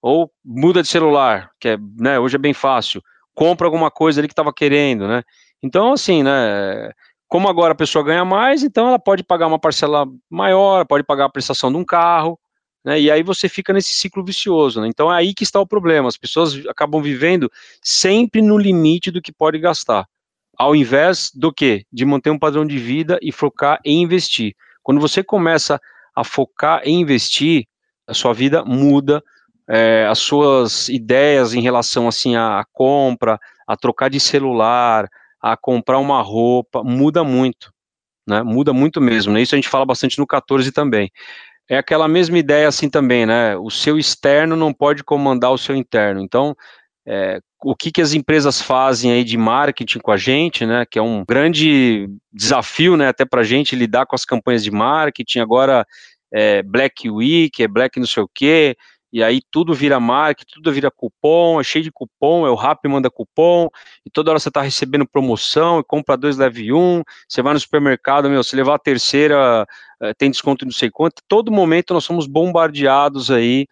ou 0.01 0.31
muda 0.43 0.81
de 0.81 0.87
celular, 0.87 1.51
que 1.59 1.69
é, 1.69 1.77
né, 1.97 2.19
hoje 2.19 2.35
é 2.35 2.39
bem 2.39 2.53
fácil, 2.53 3.01
compra 3.35 3.67
alguma 3.67 3.91
coisa 3.91 4.19
ali 4.19 4.27
que 4.27 4.33
estava 4.33 4.51
querendo, 4.51 5.07
né? 5.07 5.23
Então, 5.63 5.93
assim, 5.93 6.23
né, 6.23 6.91
como 7.27 7.47
agora 7.49 7.73
a 7.73 7.75
pessoa 7.75 8.03
ganha 8.03 8.25
mais, 8.25 8.63
então 8.63 8.87
ela 8.87 8.99
pode 8.99 9.23
pagar 9.23 9.47
uma 9.47 9.59
parcela 9.59 10.05
maior, 10.29 10.85
pode 10.85 11.03
pagar 11.03 11.25
a 11.25 11.29
prestação 11.29 11.71
de 11.71 11.77
um 11.77 11.85
carro, 11.85 12.39
né, 12.83 12.99
e 12.99 13.11
aí 13.11 13.23
você 13.23 13.47
fica 13.47 13.71
nesse 13.73 13.93
ciclo 13.95 14.23
vicioso, 14.25 14.81
né? 14.81 14.87
Então 14.87 15.13
é 15.13 15.17
aí 15.17 15.33
que 15.35 15.43
está 15.43 15.59
o 15.59 15.67
problema, 15.67 16.07
as 16.07 16.17
pessoas 16.17 16.65
acabam 16.67 17.01
vivendo 17.01 17.51
sempre 17.81 18.41
no 18.41 18.57
limite 18.57 19.11
do 19.11 19.21
que 19.21 19.31
pode 19.31 19.59
gastar 19.59 20.07
ao 20.61 20.75
invés 20.75 21.31
do 21.33 21.51
que? 21.51 21.85
De 21.91 22.05
manter 22.05 22.29
um 22.29 22.37
padrão 22.37 22.65
de 22.65 22.77
vida 22.77 23.17
e 23.19 23.31
focar 23.31 23.79
em 23.83 24.03
investir. 24.03 24.55
Quando 24.83 25.01
você 25.01 25.23
começa 25.23 25.81
a 26.15 26.23
focar 26.23 26.81
em 26.83 27.01
investir, 27.01 27.65
a 28.07 28.13
sua 28.13 28.31
vida 28.31 28.63
muda, 28.63 29.23
é, 29.67 30.05
as 30.07 30.19
suas 30.19 30.87
ideias 30.87 31.55
em 31.55 31.61
relação 31.61 32.07
assim 32.07 32.35
à 32.35 32.63
compra, 32.71 33.39
a 33.65 33.75
trocar 33.75 34.09
de 34.09 34.19
celular, 34.19 35.09
a 35.41 35.57
comprar 35.57 35.99
uma 35.99 36.21
roupa, 36.21 36.83
muda 36.83 37.23
muito, 37.23 37.73
né? 38.27 38.43
Muda 38.43 38.73
muito 38.73 39.01
mesmo, 39.01 39.33
né? 39.33 39.41
Isso 39.41 39.55
a 39.55 39.57
gente 39.57 39.69
fala 39.69 39.85
bastante 39.85 40.19
no 40.19 40.27
14 40.27 40.71
também. 40.71 41.11
É 41.69 41.77
aquela 41.77 42.07
mesma 42.07 42.37
ideia 42.37 42.67
assim 42.67 42.89
também, 42.89 43.25
né? 43.25 43.57
O 43.57 43.69
seu 43.69 43.97
externo 43.97 44.55
não 44.55 44.73
pode 44.73 45.03
comandar 45.03 45.51
o 45.51 45.57
seu 45.57 45.75
interno. 45.75 46.21
Então, 46.21 46.55
é, 47.07 47.39
o 47.63 47.75
que, 47.75 47.91
que 47.91 48.01
as 48.01 48.13
empresas 48.13 48.61
fazem 48.61 49.11
aí 49.11 49.23
de 49.23 49.37
marketing 49.37 49.99
com 49.99 50.11
a 50.11 50.17
gente, 50.17 50.65
né? 50.65 50.85
Que 50.89 50.99
é 50.99 51.01
um 51.01 51.23
grande 51.25 52.07
desafio, 52.31 52.97
né? 52.97 53.07
Até 53.07 53.25
para 53.25 53.41
a 53.41 53.43
gente 53.43 53.75
lidar 53.75 54.05
com 54.05 54.15
as 54.15 54.25
campanhas 54.25 54.63
de 54.63 54.71
marketing. 54.71 55.39
Agora 55.39 55.85
é 56.31 56.61
Black 56.63 57.09
Week, 57.09 57.63
é 57.63 57.67
Black 57.67 57.99
não 57.99 58.07
sei 58.07 58.23
o 58.23 58.29
quê, 58.33 58.75
e 59.11 59.23
aí 59.23 59.41
tudo 59.51 59.73
vira 59.73 59.99
marketing, 59.99 60.53
tudo 60.53 60.71
vira 60.71 60.89
cupom, 60.89 61.59
é 61.59 61.63
cheio 61.63 61.83
de 61.83 61.91
cupom, 61.91 62.45
é 62.45 62.49
o 62.49 62.55
Rap 62.55 62.87
manda 62.87 63.09
cupom, 63.09 63.69
e 64.05 64.09
toda 64.09 64.31
hora 64.31 64.39
você 64.39 64.49
está 64.49 64.61
recebendo 64.61 65.07
promoção, 65.07 65.79
e 65.79 65.83
compra 65.83 66.15
dois, 66.15 66.37
leve 66.37 66.71
um, 66.71 67.03
você 67.27 67.41
vai 67.41 67.53
no 67.53 67.59
supermercado, 67.59 68.29
meu, 68.29 68.43
se 68.43 68.55
levar 68.55 68.75
a 68.75 68.79
terceira, 68.79 69.67
é, 70.01 70.13
tem 70.13 70.31
desconto 70.31 70.65
não 70.65 70.71
sei 70.71 70.89
quanto, 70.89 71.21
todo 71.27 71.51
momento 71.51 71.93
nós 71.93 72.05
somos 72.05 72.25
bombardeados 72.25 73.29
aí 73.29 73.67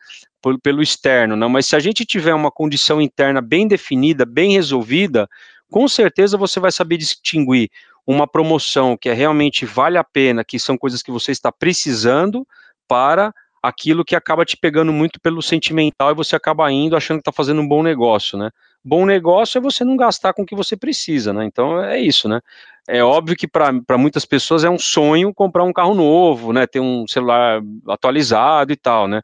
pelo 0.63 0.81
externo, 0.81 1.36
né? 1.36 1.48
mas 1.48 1.67
se 1.67 1.75
a 1.75 1.79
gente 1.79 2.05
tiver 2.05 2.34
uma 2.34 2.51
condição 2.51 3.01
interna 3.01 3.41
bem 3.41 3.67
definida, 3.67 4.25
bem 4.25 4.53
resolvida, 4.53 5.27
com 5.69 5.88
certeza 5.88 6.38
você 6.38 6.60
vai 6.60 6.72
saber 6.72 6.98
distinguir 6.98 7.69
uma 8.08 8.25
promoção 8.25 8.98
que 8.98 9.10
é 9.10 9.13
realmente 9.13 9.65
vale 9.65 9.98
a 9.98 10.03
pena, 10.03 10.43
que 10.43 10.58
são 10.58 10.77
coisas 10.77 11.03
que 11.03 11.12
você 11.12 11.31
está 11.31 11.51
precisando, 11.51 12.48
para 12.89 13.31
aquilo 13.61 14.05
que 14.05 14.15
acaba 14.15 14.45
te 14.45 14.57
pegando 14.57 14.91
muito 14.93 15.19
pelo 15.19 15.41
sentimental 15.41 16.11
e 16.11 16.15
você 16.15 16.35
acaba 16.35 16.71
indo 16.71 16.95
achando 16.95 17.17
que 17.17 17.21
está 17.21 17.31
fazendo 17.31 17.61
um 17.61 17.67
bom 17.67 17.83
negócio, 17.83 18.37
né? 18.37 18.49
Bom 18.83 19.05
negócio 19.05 19.57
é 19.57 19.61
você 19.61 19.83
não 19.83 19.97
gastar 19.97 20.33
com 20.33 20.43
o 20.43 20.45
que 20.45 20.55
você 20.55 20.77
precisa, 20.77 21.33
né? 21.33 21.45
Então 21.45 21.83
é 21.83 21.99
isso, 21.99 22.29
né? 22.29 22.39
É 22.87 23.03
óbvio 23.03 23.35
que 23.35 23.47
para 23.47 23.97
muitas 23.97 24.25
pessoas 24.25 24.63
é 24.63 24.69
um 24.69 24.79
sonho 24.79 25.33
comprar 25.33 25.63
um 25.63 25.73
carro 25.73 25.93
novo, 25.93 26.53
né? 26.53 26.65
Ter 26.65 26.79
um 26.79 27.07
celular 27.07 27.61
atualizado 27.87 28.71
e 28.71 28.75
tal, 28.75 29.07
né? 29.07 29.21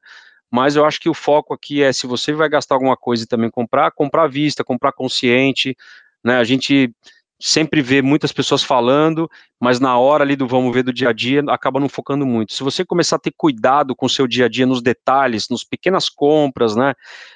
mas 0.56 0.78
eu 0.78 0.86
acho 0.86 1.02
que 1.02 1.10
o 1.10 1.14
foco 1.14 1.54
aqui 1.54 1.84
é 1.84 1.92
se 1.92 2.08
você 2.08 2.32
vai 2.32 2.48
gastar 2.48 2.76
alguma 2.76 2.96
coisa 2.96 3.24
e 3.24 3.28
também 3.28 3.50
comprar, 3.50 3.92
comprar 3.92 4.24
à 4.24 4.28
vista, 4.28 4.64
comprar 4.64 4.94
consciente, 4.94 5.76
né? 6.24 6.38
A 6.38 6.46
gente 6.46 6.94
sempre 7.40 7.82
vê 7.82 8.02
muitas 8.02 8.32
pessoas 8.32 8.64
falando, 8.64 9.30
mas 9.60 9.80
na 9.80 9.98
hora 9.98 10.24
ali 10.24 10.36
do 10.36 10.48
vamos 10.48 10.74
ver 10.74 10.84
do 10.84 10.94
dia 10.94 11.10
a 11.10 11.14
dia, 11.14 11.44
acaba 11.50 11.80
não 11.80 11.90
focando 11.90 12.26
muito. 12.26 12.54
Se 12.54 12.64
você 12.64 12.86
começar 12.86 13.18
a 13.18 13.20
ter 13.20 13.34
cuidado 13.36 13.96
com 13.96 14.06
o 14.06 14.10
seu 14.10 14.28
dia 14.28 14.46
a 14.46 14.50
dia, 14.50 14.66
nos 14.66 14.82
detalhes, 14.82 15.50
nas 15.50 15.64
pequenas 15.64 16.10
compras, 16.10 16.76
né? 16.76 16.94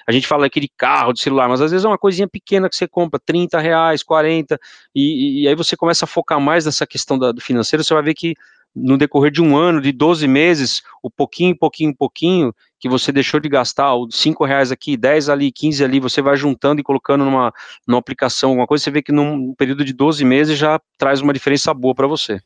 A 0.07 0.12
gente 0.12 0.27
fala 0.27 0.45
aqui 0.45 0.59
de 0.59 0.69
carro, 0.69 1.13
de 1.13 1.21
celular, 1.21 1.49
mas 1.49 1.62
às 1.62 1.71
vezes 1.71 1.85
é 1.85 1.88
uma 1.88 1.97
coisinha 1.97 2.27
pequena 2.27 2.69
que 2.69 2.75
você 2.75 2.88
compra, 2.88 3.19
30 3.23 3.59
reais, 3.59 4.01
40, 4.01 4.57
e, 4.95 5.43
e 5.43 5.47
aí 5.47 5.55
você 5.55 5.75
começa 5.75 6.05
a 6.05 6.07
focar 6.07 6.39
mais 6.39 6.65
nessa 6.65 6.88
questão 6.88 7.19
da, 7.19 7.31
do 7.31 7.41
financeiro, 7.41 7.83
você 7.83 7.93
vai 7.93 8.03
ver 8.03 8.13
que 8.13 8.35
no 8.75 8.97
decorrer 8.97 9.32
de 9.32 9.41
um 9.41 9.58
ano, 9.58 9.82
de 9.82 9.91
12 9.91 10.27
meses, 10.27 10.82
o 11.03 11.10
pouquinho, 11.10 11.58
pouquinho, 11.58 11.95
pouquinho 11.95 12.53
que 12.79 12.88
você 12.88 13.12
deixou 13.12 13.39
de 13.39 13.49
gastar, 13.49 13.93
os 13.95 14.15
5 14.15 14.45
reais 14.45 14.71
aqui, 14.71 14.95
10 14.95 15.29
ali, 15.29 15.51
15 15.51 15.84
ali, 15.84 15.99
você 15.99 16.21
vai 16.21 16.38
juntando 16.38 16.79
e 16.79 16.84
colocando 16.84 17.25
numa, 17.25 17.53
numa 17.86 17.99
aplicação, 17.99 18.51
alguma 18.51 18.67
coisa, 18.67 18.84
você 18.84 18.91
vê 18.91 19.01
que 19.01 19.12
num 19.12 19.53
período 19.53 19.84
de 19.84 19.91
12 19.91 20.23
meses 20.23 20.58
já 20.58 20.79
traz 20.97 21.19
uma 21.19 21.34
diferença 21.34 21.73
boa 21.73 21.93
para 21.93 22.08
você. 22.08 22.39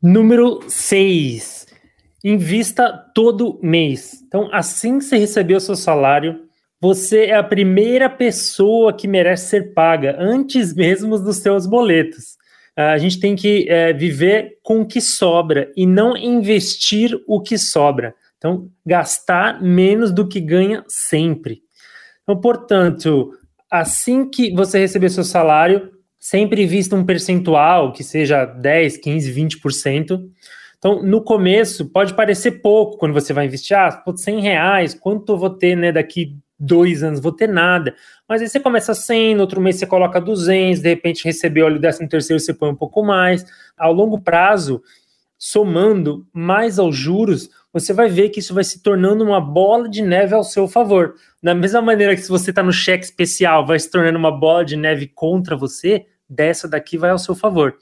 Número 0.00 0.60
6. 0.68 1.66
Invista 2.24 2.92
todo 3.12 3.58
mês. 3.60 4.22
Então, 4.26 4.48
assim 4.52 4.98
que 4.98 5.04
você 5.04 5.18
receber 5.18 5.56
o 5.56 5.60
seu 5.60 5.74
salário, 5.74 6.44
você 6.80 7.26
é 7.26 7.36
a 7.36 7.42
primeira 7.42 8.08
pessoa 8.08 8.92
que 8.92 9.08
merece 9.08 9.48
ser 9.48 9.74
paga, 9.74 10.16
antes 10.18 10.72
mesmo 10.74 11.18
dos 11.18 11.38
seus 11.38 11.66
boletos 11.66 12.40
a 12.76 12.98
gente 12.98 13.20
tem 13.20 13.36
que 13.36 13.68
é, 13.68 13.92
viver 13.92 14.58
com 14.62 14.80
o 14.80 14.86
que 14.86 15.00
sobra 15.00 15.70
e 15.76 15.86
não 15.86 16.16
investir 16.16 17.18
o 17.26 17.40
que 17.40 17.58
sobra. 17.58 18.14
Então, 18.38 18.68
gastar 18.84 19.62
menos 19.62 20.10
do 20.10 20.26
que 20.26 20.40
ganha 20.40 20.84
sempre. 20.88 21.62
Então, 22.22 22.40
portanto, 22.40 23.32
assim 23.70 24.28
que 24.28 24.52
você 24.54 24.78
receber 24.78 25.10
seu 25.10 25.24
salário, 25.24 25.90
sempre 26.18 26.66
vista 26.66 26.96
um 26.96 27.04
percentual 27.04 27.92
que 27.92 28.02
seja 28.02 28.44
10, 28.44 28.96
15, 28.98 29.32
20%. 29.32 30.20
Então, 30.82 31.00
no 31.00 31.22
começo, 31.22 31.88
pode 31.90 32.12
parecer 32.12 32.60
pouco 32.60 32.98
quando 32.98 33.12
você 33.12 33.32
vai 33.32 33.46
investir, 33.46 33.78
ah, 33.78 33.92
pô, 33.92 34.16
100 34.16 34.40
reais, 34.40 34.92
quanto 34.92 35.32
eu 35.32 35.38
vou 35.38 35.50
ter 35.50 35.76
né, 35.76 35.92
daqui 35.92 36.36
dois 36.58 37.04
anos, 37.04 37.20
vou 37.20 37.30
ter 37.30 37.48
nada. 37.48 37.94
Mas 38.28 38.42
aí 38.42 38.48
você 38.48 38.58
começa 38.58 38.92
100, 38.92 39.36
no 39.36 39.42
outro 39.42 39.60
mês 39.60 39.76
você 39.76 39.86
coloca 39.86 40.20
200, 40.20 40.82
de 40.82 40.88
repente 40.88 41.24
recebeu 41.24 41.68
ali 41.68 41.76
o 41.76 41.80
décimo 41.80 42.08
terceiro, 42.08 42.40
você 42.40 42.52
põe 42.52 42.68
um 42.68 42.74
pouco 42.74 43.00
mais. 43.04 43.46
Ao 43.78 43.92
longo 43.92 44.20
prazo, 44.20 44.82
somando 45.38 46.26
mais 46.32 46.80
aos 46.80 46.96
juros, 46.96 47.48
você 47.72 47.92
vai 47.92 48.08
ver 48.08 48.30
que 48.30 48.40
isso 48.40 48.52
vai 48.52 48.64
se 48.64 48.82
tornando 48.82 49.22
uma 49.22 49.40
bola 49.40 49.88
de 49.88 50.02
neve 50.02 50.34
ao 50.34 50.42
seu 50.42 50.66
favor. 50.66 51.14
Da 51.40 51.54
mesma 51.54 51.80
maneira 51.80 52.16
que 52.16 52.22
se 52.22 52.28
você 52.28 52.50
está 52.50 52.60
no 52.60 52.72
cheque 52.72 53.04
especial, 53.04 53.64
vai 53.64 53.78
se 53.78 53.88
tornando 53.88 54.18
uma 54.18 54.36
bola 54.36 54.64
de 54.64 54.76
neve 54.76 55.06
contra 55.06 55.54
você, 55.54 56.06
dessa 56.28 56.66
daqui 56.66 56.98
vai 56.98 57.10
ao 57.10 57.18
seu 57.18 57.36
favor. 57.36 57.76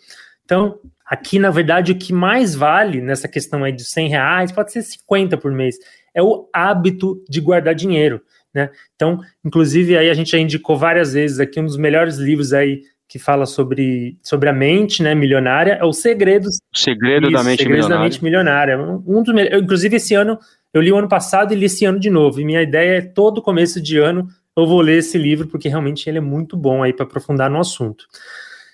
Então, 0.44 0.78
aqui, 1.11 1.40
na 1.40 1.51
verdade, 1.51 1.90
o 1.90 1.96
que 1.96 2.12
mais 2.12 2.55
vale 2.55 3.01
nessa 3.01 3.27
questão 3.27 3.64
aí 3.64 3.73
de 3.73 3.85
100 3.85 4.09
reais, 4.09 4.53
pode 4.53 4.70
ser 4.70 4.83
50 4.83 5.37
por 5.37 5.51
mês, 5.51 5.77
é 6.14 6.23
o 6.23 6.49
hábito 6.53 7.20
de 7.29 7.40
guardar 7.40 7.75
dinheiro. 7.75 8.23
Né? 8.55 8.70
Então, 8.94 9.18
inclusive, 9.44 9.99
aí 9.99 10.09
a 10.09 10.14
gente 10.14 10.31
já 10.31 10.38
indicou 10.38 10.77
várias 10.77 11.12
vezes 11.12 11.40
aqui 11.40 11.59
um 11.59 11.66
dos 11.66 11.77
melhores 11.77 12.16
livros 12.16 12.53
aí 12.53 12.83
que 13.09 13.18
fala 13.18 13.44
sobre, 13.44 14.16
sobre 14.23 14.49
a 14.49 14.53
mente 14.53 15.03
né, 15.03 15.12
milionária, 15.16 15.73
é 15.73 15.85
o 15.85 15.92
Segredos. 15.92 16.59
O 16.73 16.79
Segredo 16.79 17.25
Isso, 17.25 17.33
da 17.33 17.42
Mente 17.42 17.62
Segredos 17.64 17.87
Milionária. 17.87 17.96
da 17.96 18.05
Mente 18.05 18.25
Milionária. 18.25 18.79
Um 18.79 19.23
dos, 19.25 19.35
inclusive, 19.61 19.96
esse 19.96 20.14
ano, 20.14 20.38
eu 20.73 20.81
li 20.81 20.92
o 20.92 20.96
ano 20.96 21.09
passado 21.09 21.53
e 21.53 21.57
li 21.57 21.66
esse 21.66 21.85
ano 21.85 21.99
de 21.99 22.09
novo. 22.09 22.40
E 22.40 22.44
minha 22.44 22.62
ideia 22.62 22.99
é 22.99 23.01
todo 23.01 23.42
começo 23.42 23.81
de 23.81 23.99
ano 23.99 24.29
eu 24.57 24.66
vou 24.66 24.81
ler 24.81 24.99
esse 24.99 25.18
livro, 25.18 25.49
porque 25.49 25.68
realmente 25.68 26.09
ele 26.09 26.18
é 26.18 26.20
muito 26.20 26.57
bom 26.57 26.83
aí 26.83 26.92
para 26.92 27.05
aprofundar 27.05 27.51
no 27.51 27.59
assunto. 27.59 28.05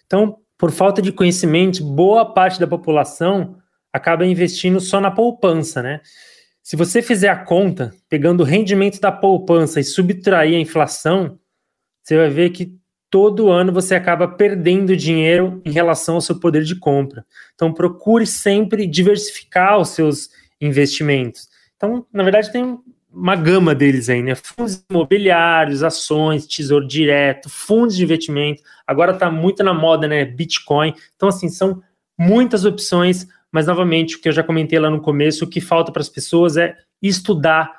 Então, 0.07 0.39
por 0.59 0.71
falta 0.71 1.03
de 1.03 1.13
conhecimento, 1.13 1.85
boa 1.85 2.33
parte 2.33 2.59
da 2.59 2.67
população 2.67 3.57
acaba 3.93 4.27
investindo 4.27 4.81
só 4.81 5.01
na 5.01 5.11
poupança, 5.11 5.83
né? 5.83 6.01
Se 6.63 6.77
você 6.77 7.01
fizer 7.01 7.29
a 7.29 7.45
conta, 7.45 7.95
pegando 8.09 8.41
o 8.41 8.45
rendimento 8.45 9.01
da 9.01 9.13
poupança 9.13 9.79
e 9.79 9.85
subtrair 9.85 10.57
a 10.57 10.61
inflação, 10.61 11.39
você 12.03 12.17
vai 12.17 12.29
ver 12.29 12.51
que 12.51 12.77
todo 13.09 13.51
ano 13.51 13.73
você 13.73 13.95
acaba 13.95 14.27
perdendo 14.27 14.97
dinheiro 14.97 15.63
em 15.65 15.71
relação 15.71 16.17
ao 16.17 16.21
seu 16.21 16.41
poder 16.41 16.65
de 16.65 16.75
compra. 16.75 17.25
Então, 17.55 17.73
procure 17.73 18.27
sempre 18.27 18.87
diversificar 18.87 19.79
os 19.79 19.91
seus 19.91 20.29
investimentos. 20.61 21.49
Então, 21.77 22.07
na 22.13 22.23
verdade, 22.23 22.51
tem 22.51 22.79
uma 23.17 23.35
gama 23.35 23.75
deles 23.75 24.09
aí, 24.09 24.23
né? 24.23 24.35
Fundos 24.35 24.85
imobiliários, 24.91 25.83
ações, 25.83 26.47
tesouro 26.47 26.87
direto, 26.87 27.49
fundos 27.49 27.97
de 27.97 28.05
investimento. 28.05 28.63
Agora 28.87 29.13
está 29.13 29.31
muito 29.31 29.65
na 29.65 29.73
moda, 29.73 30.07
né? 30.07 30.25
Bitcoin. 30.25 30.95
Então, 31.17 31.29
assim, 31.31 31.49
são 31.49 31.83
muitas 32.19 32.65
opções 32.65 33.27
mas 33.57 33.67
novamente, 33.67 34.17
o 34.17 34.21
que 34.21 34.29
eu 34.29 34.33
já 34.33 34.43
comentei 34.43 34.79
lá 34.79 34.91
no 34.91 35.01
começo, 35.01 35.45
o 35.45 35.49
que 35.49 35.63
falta 35.63 35.91
para 35.91 36.03
as 36.03 36.11
pessoas 36.11 36.59
é 36.59 36.77
estudar 37.01 37.73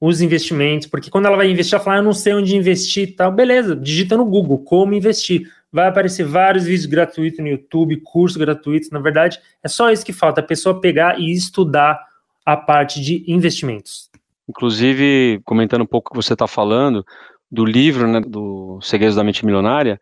os 0.00 0.20
investimentos, 0.20 0.86
porque 0.86 1.10
quando 1.10 1.26
ela 1.26 1.36
vai 1.36 1.50
investir, 1.50 1.74
ela 1.74 1.82
fala, 1.82 1.96
ah, 1.96 1.98
eu 1.98 2.04
não 2.04 2.12
sei 2.12 2.34
onde 2.34 2.54
investir 2.54 3.08
e 3.08 3.12
tal, 3.12 3.32
beleza, 3.32 3.74
digita 3.74 4.16
no 4.16 4.24
Google 4.24 4.58
como 4.58 4.94
investir. 4.94 5.50
Vai 5.72 5.88
aparecer 5.88 6.24
vários 6.24 6.66
vídeos 6.66 6.86
gratuitos 6.86 7.40
no 7.40 7.48
YouTube, 7.48 8.00
cursos 8.04 8.36
gratuitos, 8.36 8.90
na 8.90 9.00
verdade, 9.00 9.40
é 9.60 9.66
só 9.66 9.90
isso 9.90 10.06
que 10.06 10.12
falta, 10.12 10.40
a 10.40 10.44
pessoa 10.44 10.80
pegar 10.80 11.18
e 11.18 11.32
estudar 11.32 11.98
a 12.46 12.56
parte 12.56 13.00
de 13.00 13.24
investimentos. 13.26 14.08
Inclusive, 14.48 15.40
comentando 15.44 15.82
um 15.82 15.86
pouco 15.86 16.08
o 16.08 16.12
que 16.12 16.22
você 16.22 16.34
está 16.34 16.46
falando, 16.46 17.04
do 17.50 17.64
livro, 17.64 18.06
né, 18.08 18.20
do 18.20 18.78
Segredos 18.82 19.16
da 19.16 19.24
Mente 19.24 19.44
Milionária, 19.44 19.98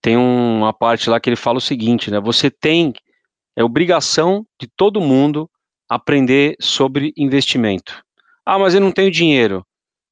tem 0.00 0.16
uma 0.16 0.72
parte 0.72 1.10
lá 1.10 1.20
que 1.20 1.28
ele 1.28 1.36
fala 1.36 1.58
o 1.58 1.60
seguinte, 1.60 2.10
né? 2.10 2.20
Você 2.20 2.50
tem 2.50 2.92
é 3.56 3.64
obrigação 3.64 4.44
de 4.60 4.68
todo 4.76 5.00
mundo 5.00 5.48
aprender 5.88 6.56
sobre 6.60 7.12
investimento. 7.16 8.02
Ah, 8.44 8.58
mas 8.58 8.74
eu 8.74 8.80
não 8.80 8.92
tenho 8.92 9.10
dinheiro. 9.10 9.64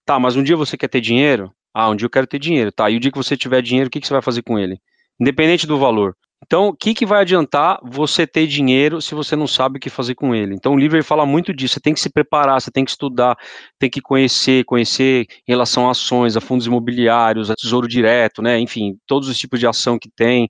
Tá, 0.06 0.18
mas 0.18 0.34
um 0.34 0.42
dia 0.42 0.56
você 0.56 0.76
quer 0.76 0.88
ter 0.88 1.00
dinheiro? 1.00 1.52
Ah, 1.72 1.90
um 1.90 1.96
dia 1.96 2.06
eu 2.06 2.10
quero 2.10 2.26
ter 2.26 2.38
dinheiro. 2.38 2.72
Tá, 2.72 2.88
e 2.90 2.96
o 2.96 3.00
dia 3.00 3.10
que 3.10 3.18
você 3.18 3.36
tiver 3.36 3.60
dinheiro, 3.60 3.88
o 3.88 3.90
que, 3.90 4.00
que 4.00 4.06
você 4.06 4.14
vai 4.14 4.22
fazer 4.22 4.42
com 4.42 4.58
ele? 4.58 4.78
Independente 5.20 5.66
do 5.66 5.78
valor. 5.78 6.16
Então, 6.46 6.68
o 6.68 6.76
que, 6.76 6.92
que 6.92 7.06
vai 7.06 7.22
adiantar 7.22 7.80
você 7.82 8.26
ter 8.26 8.46
dinheiro 8.46 9.00
se 9.00 9.14
você 9.14 9.34
não 9.34 9.46
sabe 9.46 9.78
o 9.78 9.80
que 9.80 9.88
fazer 9.88 10.14
com 10.14 10.34
ele? 10.34 10.54
Então, 10.54 10.74
o 10.74 10.78
livro 10.78 11.02
fala 11.02 11.24
muito 11.24 11.54
disso. 11.54 11.74
Você 11.74 11.80
tem 11.80 11.94
que 11.94 12.00
se 12.00 12.10
preparar, 12.10 12.60
você 12.60 12.70
tem 12.70 12.84
que 12.84 12.90
estudar, 12.90 13.34
tem 13.78 13.88
que 13.88 14.00
conhecer, 14.02 14.62
conhecer 14.64 15.26
em 15.48 15.52
relação 15.52 15.88
a 15.88 15.92
ações, 15.92 16.36
a 16.36 16.42
fundos 16.42 16.66
imobiliários, 16.66 17.50
a 17.50 17.54
tesouro 17.54 17.88
direto, 17.88 18.42
né? 18.42 18.58
Enfim, 18.58 18.98
todos 19.06 19.26
os 19.26 19.38
tipos 19.38 19.58
de 19.58 19.66
ação 19.66 19.98
que 19.98 20.10
tem, 20.10 20.46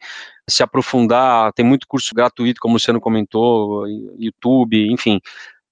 se 0.50 0.64
aprofundar. 0.64 1.52
Tem 1.52 1.64
muito 1.64 1.86
curso 1.86 2.12
gratuito, 2.12 2.60
como 2.60 2.76
você 2.76 2.92
não 2.92 2.98
comentou, 2.98 3.86
YouTube, 4.18 4.90
enfim. 4.90 5.20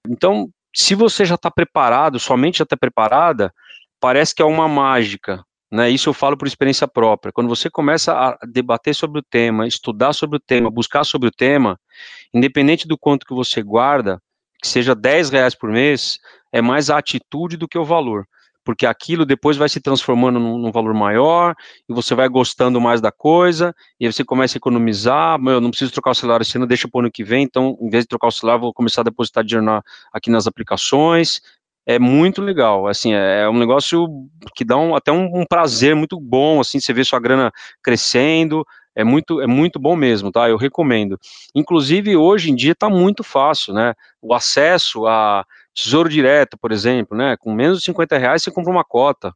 Então, 0.08 0.48
se 0.74 0.94
você 0.94 1.24
já 1.24 1.34
está 1.34 1.50
preparado, 1.50 2.20
sua 2.20 2.36
mente 2.36 2.58
já 2.58 2.64
está 2.64 2.76
preparada, 2.76 3.52
parece 4.00 4.32
que 4.32 4.42
é 4.42 4.44
uma 4.44 4.68
mágica, 4.68 5.44
né? 5.72 5.88
Isso 5.88 6.10
eu 6.10 6.12
falo 6.12 6.36
por 6.36 6.46
experiência 6.46 6.86
própria. 6.86 7.32
Quando 7.32 7.48
você 7.48 7.70
começa 7.70 8.12
a 8.12 8.38
debater 8.46 8.94
sobre 8.94 9.20
o 9.20 9.22
tema, 9.22 9.66
estudar 9.66 10.12
sobre 10.12 10.36
o 10.36 10.40
tema, 10.40 10.70
buscar 10.70 11.02
sobre 11.02 11.28
o 11.28 11.32
tema, 11.32 11.80
independente 12.34 12.86
do 12.86 12.98
quanto 12.98 13.26
que 13.26 13.32
você 13.32 13.62
guarda, 13.62 14.20
que 14.60 14.68
seja 14.68 14.94
10 14.94 15.30
reais 15.30 15.54
por 15.54 15.70
mês, 15.70 16.18
é 16.52 16.60
mais 16.60 16.90
a 16.90 16.98
atitude 16.98 17.56
do 17.56 17.66
que 17.66 17.78
o 17.78 17.86
valor. 17.86 18.26
Porque 18.62 18.84
aquilo 18.84 19.24
depois 19.24 19.56
vai 19.56 19.68
se 19.68 19.80
transformando 19.80 20.38
num, 20.38 20.58
num 20.58 20.70
valor 20.70 20.92
maior, 20.92 21.54
e 21.88 21.94
você 21.94 22.14
vai 22.14 22.28
gostando 22.28 22.78
mais 22.78 23.00
da 23.00 23.10
coisa, 23.10 23.74
e 23.98 24.06
aí 24.06 24.12
você 24.12 24.22
começa 24.22 24.56
a 24.56 24.60
economizar. 24.60 25.40
Meu, 25.40 25.54
eu 25.54 25.60
não 25.60 25.70
preciso 25.70 25.90
trocar 25.90 26.10
o 26.10 26.14
celular 26.14 26.42
esse 26.42 26.56
ano, 26.58 26.66
deixa 26.66 26.86
para 26.86 26.98
o 26.98 27.00
ano 27.00 27.10
que 27.10 27.24
vem, 27.24 27.44
então, 27.44 27.78
em 27.80 27.88
vez 27.88 28.04
de 28.04 28.08
trocar 28.08 28.28
o 28.28 28.30
celular, 28.30 28.58
vou 28.58 28.74
começar 28.74 29.00
a 29.00 29.04
depositar 29.04 29.42
dinheiro 29.42 29.64
na, 29.64 29.82
aqui 30.12 30.30
nas 30.30 30.46
aplicações, 30.46 31.40
é 31.86 31.98
muito 31.98 32.40
legal, 32.40 32.86
assim, 32.86 33.12
é, 33.12 33.42
é 33.42 33.48
um 33.48 33.58
negócio 33.58 34.06
que 34.54 34.64
dá 34.64 34.76
um, 34.76 34.94
até 34.94 35.10
um, 35.10 35.40
um, 35.40 35.44
prazer 35.44 35.94
muito 35.96 36.18
bom, 36.20 36.60
assim, 36.60 36.78
você 36.78 36.92
vê 36.92 37.04
sua 37.04 37.18
grana 37.18 37.50
crescendo, 37.82 38.64
é 38.94 39.02
muito, 39.02 39.40
é 39.40 39.46
muito 39.46 39.80
bom 39.80 39.96
mesmo, 39.96 40.30
tá, 40.30 40.48
eu 40.48 40.56
recomendo. 40.56 41.18
Inclusive, 41.54 42.16
hoje 42.16 42.50
em 42.50 42.54
dia 42.54 42.72
está 42.72 42.88
muito 42.88 43.24
fácil, 43.24 43.74
né, 43.74 43.94
o 44.20 44.32
acesso 44.34 45.06
a 45.06 45.44
tesouro 45.74 46.08
direto, 46.08 46.56
por 46.56 46.70
exemplo, 46.70 47.16
né, 47.16 47.36
com 47.38 47.52
menos 47.52 47.78
de 47.78 47.84
50 47.86 48.16
reais 48.18 48.42
você 48.42 48.50
compra 48.50 48.70
uma 48.70 48.84
cota, 48.84 49.34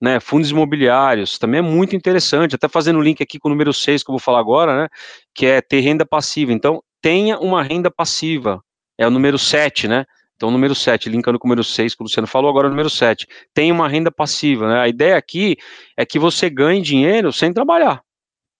né, 0.00 0.20
fundos 0.20 0.50
imobiliários, 0.50 1.38
também 1.38 1.58
é 1.60 1.62
muito 1.62 1.96
interessante, 1.96 2.54
até 2.54 2.68
fazendo 2.68 3.00
link 3.00 3.22
aqui 3.22 3.38
com 3.38 3.48
o 3.48 3.52
número 3.52 3.72
6 3.72 4.02
que 4.02 4.10
eu 4.10 4.12
vou 4.12 4.20
falar 4.20 4.40
agora, 4.40 4.82
né, 4.82 4.88
que 5.34 5.46
é 5.46 5.62
ter 5.62 5.80
renda 5.80 6.04
passiva, 6.04 6.52
então, 6.52 6.82
tenha 7.00 7.38
uma 7.38 7.62
renda 7.62 7.90
passiva, 7.90 8.60
é 8.98 9.06
o 9.06 9.10
número 9.10 9.38
7, 9.38 9.88
né, 9.88 10.04
então, 10.36 10.50
número 10.50 10.74
7, 10.74 11.08
linkando 11.08 11.38
com 11.38 11.48
o 11.48 11.48
número 11.48 11.64
6, 11.64 11.94
que 11.94 12.02
o 12.02 12.04
Luciano 12.04 12.26
falou, 12.26 12.50
agora 12.50 12.66
o 12.66 12.70
número 12.70 12.90
7. 12.90 13.26
Tem 13.54 13.72
uma 13.72 13.88
renda 13.88 14.12
passiva, 14.12 14.68
né? 14.68 14.80
A 14.80 14.88
ideia 14.88 15.16
aqui 15.16 15.56
é 15.96 16.04
que 16.04 16.18
você 16.18 16.50
ganhe 16.50 16.82
dinheiro 16.82 17.32
sem 17.32 17.52
trabalhar. 17.54 18.02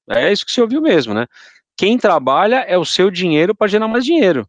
É 0.08 0.32
isso 0.32 0.46
que 0.46 0.52
você 0.52 0.62
ouviu 0.62 0.80
mesmo, 0.80 1.12
né? 1.12 1.26
Quem 1.76 1.98
trabalha 1.98 2.64
é 2.66 2.78
o 2.78 2.84
seu 2.84 3.10
dinheiro 3.10 3.54
para 3.54 3.66
gerar 3.66 3.88
mais 3.88 4.06
dinheiro. 4.06 4.48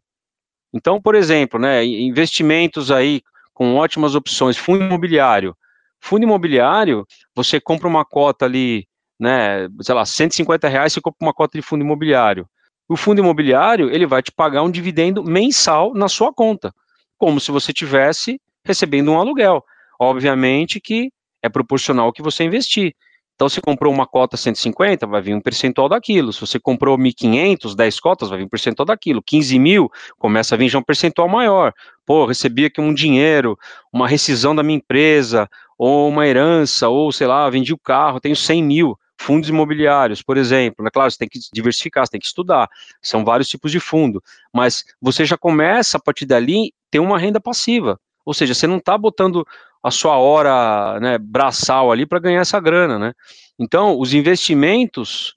Então, 0.72 1.00
por 1.00 1.14
exemplo, 1.14 1.60
né, 1.60 1.84
investimentos 1.84 2.90
aí 2.90 3.22
com 3.52 3.74
ótimas 3.76 4.14
opções, 4.14 4.56
fundo 4.56 4.84
imobiliário. 4.84 5.54
Fundo 6.00 6.22
imobiliário, 6.22 7.06
você 7.34 7.60
compra 7.60 7.88
uma 7.88 8.04
cota 8.04 8.46
ali, 8.46 8.86
né, 9.20 9.68
sei 9.82 9.94
lá, 9.94 10.06
150 10.06 10.66
reais, 10.68 10.94
você 10.94 11.00
compra 11.00 11.26
uma 11.26 11.34
cota 11.34 11.58
de 11.58 11.62
fundo 11.62 11.84
imobiliário. 11.84 12.48
O 12.88 12.96
fundo 12.96 13.18
imobiliário, 13.18 13.90
ele 13.90 14.06
vai 14.06 14.22
te 14.22 14.32
pagar 14.32 14.62
um 14.62 14.70
dividendo 14.70 15.22
mensal 15.22 15.92
na 15.92 16.08
sua 16.08 16.32
conta 16.32 16.72
como 17.18 17.40
se 17.40 17.50
você 17.50 17.72
tivesse 17.72 18.40
recebendo 18.64 19.10
um 19.10 19.18
aluguel. 19.18 19.64
Obviamente 19.98 20.80
que 20.80 21.12
é 21.42 21.48
proporcional 21.48 22.06
ao 22.06 22.12
que 22.12 22.22
você 22.22 22.44
investir. 22.44 22.94
Então, 23.34 23.48
se 23.48 23.60
comprou 23.60 23.92
uma 23.92 24.04
cota 24.04 24.36
150, 24.36 25.06
vai 25.06 25.22
vir 25.22 25.32
um 25.32 25.40
percentual 25.40 25.88
daquilo. 25.88 26.32
Se 26.32 26.40
você 26.40 26.58
comprou 26.58 26.98
1.500, 26.98 27.76
10 27.76 28.00
cotas, 28.00 28.28
vai 28.30 28.38
vir 28.38 28.44
um 28.44 28.48
percentual 28.48 28.84
daquilo. 28.84 29.22
15 29.22 29.56
mil, 29.60 29.88
começa 30.18 30.56
a 30.56 30.58
vir 30.58 30.68
já 30.68 30.76
um 30.76 30.82
percentual 30.82 31.28
maior. 31.28 31.72
Pô, 32.04 32.26
recebi 32.26 32.64
aqui 32.64 32.80
um 32.80 32.92
dinheiro, 32.92 33.56
uma 33.92 34.08
rescisão 34.08 34.56
da 34.56 34.64
minha 34.64 34.78
empresa, 34.78 35.48
ou 35.78 36.08
uma 36.08 36.26
herança, 36.26 36.88
ou 36.88 37.12
sei 37.12 37.28
lá, 37.28 37.48
vendi 37.48 37.72
o 37.72 37.78
carro, 37.78 38.18
tenho 38.18 38.34
100 38.34 38.60
mil 38.60 38.98
fundos 39.18 39.48
imobiliários, 39.48 40.22
por 40.22 40.36
exemplo, 40.36 40.86
é 40.86 40.90
claro, 40.90 41.10
você 41.10 41.18
tem 41.18 41.28
que 41.28 41.40
diversificar, 41.52 42.06
você 42.06 42.12
tem 42.12 42.20
que 42.20 42.26
estudar, 42.26 42.68
são 43.02 43.24
vários 43.24 43.48
tipos 43.48 43.72
de 43.72 43.80
fundo, 43.80 44.22
mas 44.52 44.84
você 45.00 45.24
já 45.24 45.36
começa 45.36 45.98
a 45.98 46.00
partir 46.00 46.24
dali 46.24 46.72
ter 46.90 47.00
uma 47.00 47.18
renda 47.18 47.40
passiva, 47.40 48.00
ou 48.24 48.32
seja, 48.32 48.54
você 48.54 48.66
não 48.66 48.78
está 48.78 48.96
botando 48.96 49.46
a 49.82 49.90
sua 49.90 50.16
hora 50.16 50.98
né, 51.00 51.18
braçal 51.18 51.90
ali 51.90 52.06
para 52.06 52.18
ganhar 52.18 52.40
essa 52.40 52.60
grana, 52.60 52.98
né? 52.98 53.12
Então, 53.58 53.98
os 53.98 54.14
investimentos 54.14 55.36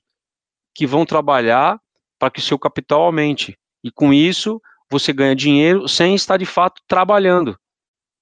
que 0.74 0.86
vão 0.86 1.06
trabalhar 1.06 1.80
para 2.20 2.30
que 2.30 2.40
o 2.40 2.44
seu 2.44 2.58
capital 2.58 3.02
aumente, 3.02 3.58
e 3.84 3.92
com 3.92 4.14
isso 4.14 4.62
você 4.90 5.14
ganha 5.14 5.36
dinheiro 5.36 5.88
sem 5.88 6.14
estar 6.14 6.38
de 6.38 6.46
fato 6.46 6.82
trabalhando. 6.88 7.58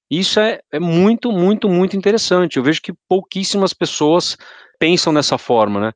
Isso 0.09 0.39
é, 0.39 0.59
é 0.71 0.79
muito, 0.79 1.31
muito, 1.31 1.69
muito 1.69 1.97
interessante. 1.97 2.57
Eu 2.57 2.63
vejo 2.63 2.81
que 2.81 2.93
pouquíssimas 3.07 3.73
pessoas 3.73 4.37
pensam 4.79 5.13
nessa 5.13 5.37
forma, 5.37 5.79
né? 5.79 5.91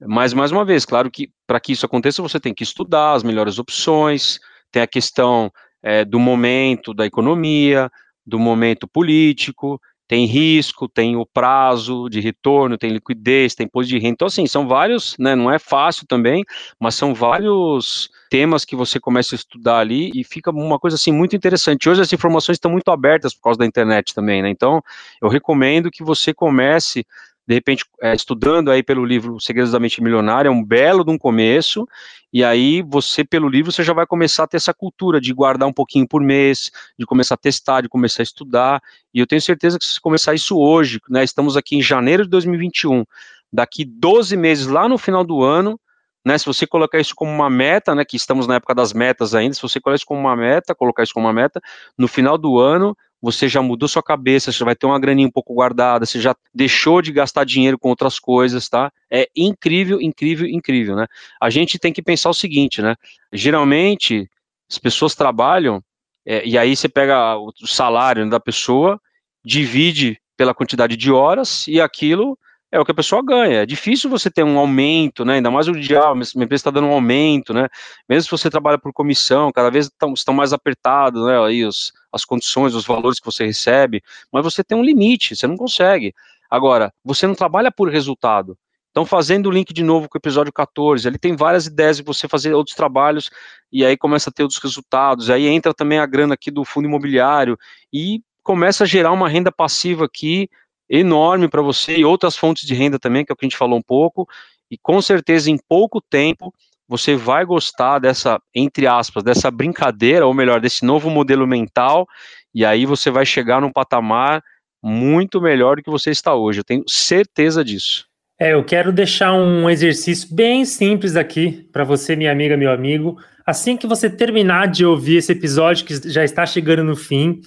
Mas, 0.00 0.32
mais 0.32 0.50
uma 0.50 0.64
vez, 0.64 0.84
claro 0.84 1.10
que 1.10 1.30
para 1.46 1.60
que 1.60 1.72
isso 1.72 1.86
aconteça, 1.86 2.22
você 2.22 2.40
tem 2.40 2.54
que 2.54 2.64
estudar 2.64 3.12
as 3.12 3.22
melhores 3.22 3.58
opções, 3.58 4.40
tem 4.70 4.82
a 4.82 4.86
questão 4.86 5.50
é, 5.82 6.04
do 6.04 6.18
momento 6.18 6.94
da 6.94 7.04
economia, 7.04 7.90
do 8.26 8.38
momento 8.38 8.88
político, 8.88 9.80
tem 10.08 10.26
risco, 10.26 10.88
tem 10.88 11.16
o 11.16 11.24
prazo 11.24 12.08
de 12.10 12.20
retorno, 12.20 12.76
tem 12.76 12.90
liquidez, 12.90 13.54
tem 13.54 13.64
imposto 13.64 13.88
de 13.88 13.98
renda. 13.98 14.12
Então, 14.12 14.26
assim, 14.26 14.46
são 14.46 14.68
vários, 14.68 15.16
né? 15.18 15.34
Não 15.34 15.50
é 15.50 15.58
fácil 15.58 16.06
também, 16.06 16.44
mas 16.78 16.94
são 16.94 17.14
vários 17.14 18.10
temas 18.28 18.64
que 18.64 18.76
você 18.76 19.00
começa 19.00 19.34
a 19.34 19.36
estudar 19.36 19.78
ali 19.78 20.10
e 20.14 20.22
fica 20.22 20.50
uma 20.50 20.78
coisa 20.78 20.96
assim 20.96 21.12
muito 21.12 21.34
interessante. 21.34 21.88
Hoje 21.88 22.02
as 22.02 22.12
informações 22.12 22.56
estão 22.56 22.70
muito 22.70 22.90
abertas 22.90 23.34
por 23.34 23.42
causa 23.42 23.58
da 23.60 23.66
internet 23.66 24.14
também, 24.14 24.42
né? 24.42 24.50
Então, 24.50 24.82
eu 25.20 25.28
recomendo 25.28 25.90
que 25.90 26.04
você 26.04 26.34
comece 26.34 27.06
de 27.46 27.54
repente, 27.54 27.84
é, 28.00 28.14
estudando 28.14 28.70
aí 28.70 28.82
pelo 28.82 29.04
livro 29.04 29.40
Segredos 29.40 29.72
da 29.72 29.80
Mente 29.80 30.02
Milionária, 30.02 30.48
é 30.48 30.52
um 30.52 30.64
belo 30.64 31.04
de 31.04 31.10
um 31.10 31.18
começo, 31.18 31.86
e 32.32 32.42
aí 32.44 32.82
você, 32.82 33.24
pelo 33.24 33.48
livro, 33.48 33.72
você 33.72 33.82
já 33.82 33.92
vai 33.92 34.06
começar 34.06 34.44
a 34.44 34.46
ter 34.46 34.56
essa 34.56 34.72
cultura 34.72 35.20
de 35.20 35.32
guardar 35.32 35.68
um 35.68 35.72
pouquinho 35.72 36.06
por 36.06 36.22
mês, 36.22 36.70
de 36.98 37.04
começar 37.04 37.34
a 37.34 37.38
testar, 37.38 37.80
de 37.80 37.88
começar 37.88 38.22
a 38.22 38.24
estudar, 38.24 38.82
e 39.12 39.18
eu 39.18 39.26
tenho 39.26 39.42
certeza 39.42 39.78
que 39.78 39.84
se 39.84 40.00
começar 40.00 40.34
isso 40.34 40.56
hoje, 40.58 41.00
né, 41.10 41.24
estamos 41.24 41.56
aqui 41.56 41.76
em 41.76 41.82
janeiro 41.82 42.22
de 42.22 42.30
2021, 42.30 43.04
daqui 43.52 43.84
12 43.84 44.36
meses, 44.36 44.66
lá 44.66 44.88
no 44.88 44.96
final 44.96 45.24
do 45.24 45.42
ano, 45.42 45.78
né, 46.24 46.38
se 46.38 46.46
você 46.46 46.66
colocar 46.66 47.00
isso 47.00 47.14
como 47.16 47.32
uma 47.32 47.50
meta, 47.50 47.94
né, 47.94 48.04
que 48.04 48.16
estamos 48.16 48.46
na 48.46 48.54
época 48.54 48.74
das 48.74 48.92
metas 48.92 49.34
ainda, 49.34 49.54
se 49.54 49.62
você 49.62 49.80
colocar 49.80 49.96
isso 49.96 50.06
como 50.06 50.20
uma 50.20 50.36
meta, 50.36 50.74
colocar 50.74 51.02
isso 51.02 51.12
como 51.12 51.26
uma 51.26 51.32
meta, 51.32 51.60
no 51.98 52.06
final 52.06 52.38
do 52.38 52.58
ano, 52.58 52.96
você 53.22 53.48
já 53.48 53.62
mudou 53.62 53.88
sua 53.88 54.02
cabeça, 54.02 54.50
você 54.50 54.64
vai 54.64 54.74
ter 54.74 54.84
uma 54.84 54.98
graninha 54.98 55.28
um 55.28 55.30
pouco 55.30 55.54
guardada, 55.54 56.04
você 56.04 56.20
já 56.20 56.34
deixou 56.52 57.00
de 57.00 57.12
gastar 57.12 57.44
dinheiro 57.44 57.78
com 57.78 57.88
outras 57.88 58.18
coisas, 58.18 58.68
tá? 58.68 58.92
É 59.08 59.28
incrível, 59.36 60.00
incrível, 60.00 60.48
incrível, 60.48 60.96
né? 60.96 61.06
A 61.40 61.48
gente 61.48 61.78
tem 61.78 61.92
que 61.92 62.02
pensar 62.02 62.30
o 62.30 62.34
seguinte, 62.34 62.82
né? 62.82 62.96
Geralmente, 63.32 64.28
as 64.68 64.76
pessoas 64.76 65.14
trabalham, 65.14 65.80
é, 66.26 66.44
e 66.44 66.58
aí 66.58 66.74
você 66.74 66.88
pega 66.88 67.36
o 67.36 67.52
salário 67.64 68.28
da 68.28 68.40
pessoa, 68.40 69.00
divide 69.44 70.20
pela 70.36 70.52
quantidade 70.52 70.96
de 70.96 71.12
horas, 71.12 71.68
e 71.68 71.80
aquilo 71.80 72.36
é 72.72 72.80
o 72.80 72.84
que 72.86 72.90
a 72.90 72.94
pessoa 72.94 73.22
ganha. 73.22 73.62
É 73.62 73.66
difícil 73.66 74.08
você 74.08 74.30
ter 74.30 74.42
um 74.42 74.58
aumento, 74.58 75.26
né? 75.26 75.34
Ainda 75.34 75.50
mais 75.50 75.68
o 75.68 75.72
dia, 75.72 76.00
ah, 76.00 76.14
minha 76.14 76.24
empresa 76.44 76.62
está 76.62 76.70
dando 76.70 76.86
um 76.86 76.92
aumento, 76.92 77.52
né? 77.52 77.68
Mesmo 78.08 78.24
se 78.24 78.30
você 78.30 78.48
trabalha 78.48 78.78
por 78.78 78.94
comissão, 78.94 79.52
cada 79.52 79.70
vez 79.70 79.86
estão, 79.86 80.14
estão 80.14 80.32
mais 80.32 80.54
apertados, 80.54 81.22
né? 81.26 81.38
Aí 81.44 81.66
os, 81.66 81.92
as 82.10 82.24
condições, 82.24 82.74
os 82.74 82.86
valores 82.86 83.20
que 83.20 83.26
você 83.26 83.44
recebe, 83.44 84.02
mas 84.32 84.42
você 84.42 84.64
tem 84.64 84.76
um 84.76 84.82
limite, 84.82 85.36
você 85.36 85.46
não 85.46 85.56
consegue. 85.56 86.14
Agora, 86.50 86.92
você 87.04 87.26
não 87.26 87.34
trabalha 87.34 87.70
por 87.70 87.90
resultado. 87.90 88.56
Então, 88.90 89.04
fazendo 89.04 89.46
o 89.46 89.50
link 89.50 89.72
de 89.72 89.82
novo 89.82 90.08
com 90.08 90.16
o 90.16 90.20
episódio 90.20 90.52
14, 90.52 91.06
ali 91.08 91.18
tem 91.18 91.36
várias 91.36 91.66
ideias 91.66 91.98
de 91.98 92.02
você 92.02 92.26
fazer 92.26 92.54
outros 92.54 92.76
trabalhos 92.76 93.30
e 93.70 93.84
aí 93.84 93.96
começa 93.96 94.30
a 94.30 94.32
ter 94.32 94.42
outros 94.42 94.60
resultados. 94.62 95.28
Aí 95.28 95.46
entra 95.46 95.74
também 95.74 95.98
a 95.98 96.06
grana 96.06 96.34
aqui 96.34 96.50
do 96.50 96.64
fundo 96.64 96.88
imobiliário 96.88 97.58
e 97.92 98.22
começa 98.42 98.84
a 98.84 98.86
gerar 98.86 99.12
uma 99.12 99.28
renda 99.28 99.52
passiva 99.52 100.04
aqui 100.06 100.48
enorme 100.92 101.48
para 101.48 101.62
você 101.62 101.96
e 101.96 102.04
outras 102.04 102.36
fontes 102.36 102.66
de 102.66 102.74
renda 102.74 102.98
também, 102.98 103.24
que 103.24 103.32
é 103.32 103.34
o 103.34 103.36
que 103.36 103.46
a 103.46 103.48
gente 103.48 103.56
falou 103.56 103.78
um 103.78 103.82
pouco, 103.82 104.28
e 104.70 104.76
com 104.76 105.00
certeza 105.00 105.50
em 105.50 105.56
pouco 105.56 106.02
tempo 106.02 106.52
você 106.86 107.16
vai 107.16 107.46
gostar 107.46 107.98
dessa, 107.98 108.38
entre 108.54 108.86
aspas, 108.86 109.22
dessa 109.22 109.50
brincadeira, 109.50 110.26
ou 110.26 110.34
melhor, 110.34 110.60
desse 110.60 110.84
novo 110.84 111.08
modelo 111.08 111.46
mental, 111.46 112.06
e 112.54 112.66
aí 112.66 112.84
você 112.84 113.10
vai 113.10 113.24
chegar 113.24 113.62
num 113.62 113.72
patamar 113.72 114.42
muito 114.82 115.40
melhor 115.40 115.76
do 115.76 115.82
que 115.82 115.90
você 115.90 116.10
está 116.10 116.34
hoje, 116.34 116.60
eu 116.60 116.64
tenho 116.64 116.84
certeza 116.86 117.64
disso. 117.64 118.06
É, 118.38 118.52
eu 118.52 118.64
quero 118.64 118.92
deixar 118.92 119.32
um 119.32 119.70
exercício 119.70 120.34
bem 120.34 120.64
simples 120.64 121.16
aqui 121.16 121.68
para 121.72 121.84
você, 121.84 122.16
minha 122.16 122.32
amiga, 122.32 122.56
meu 122.56 122.72
amigo. 122.72 123.16
Assim 123.46 123.76
que 123.76 123.86
você 123.86 124.10
terminar 124.10 124.66
de 124.66 124.84
ouvir 124.84 125.18
esse 125.18 125.32
episódio, 125.32 125.86
que 125.86 126.10
já 126.10 126.24
está 126.24 126.44
chegando 126.44 126.82
no 126.82 126.96
fim, 126.96 127.40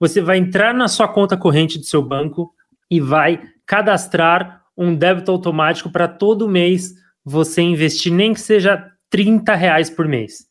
você 0.00 0.20
vai 0.20 0.38
entrar 0.38 0.72
na 0.72 0.88
sua 0.88 1.06
conta 1.06 1.36
corrente 1.36 1.78
do 1.78 1.84
seu 1.84 2.02
banco 2.02 2.54
e 2.90 3.00
vai 3.00 3.40
cadastrar 3.66 4.62
um 4.76 4.94
débito 4.94 5.30
automático 5.30 5.90
para 5.90 6.06
todo 6.06 6.48
mês 6.48 6.94
você 7.24 7.60
investir, 7.60 8.12
nem 8.12 8.32
que 8.32 8.40
seja 8.40 8.90
30 9.10 9.54
reais 9.54 9.90
por 9.90 10.06
mês. 10.06 10.46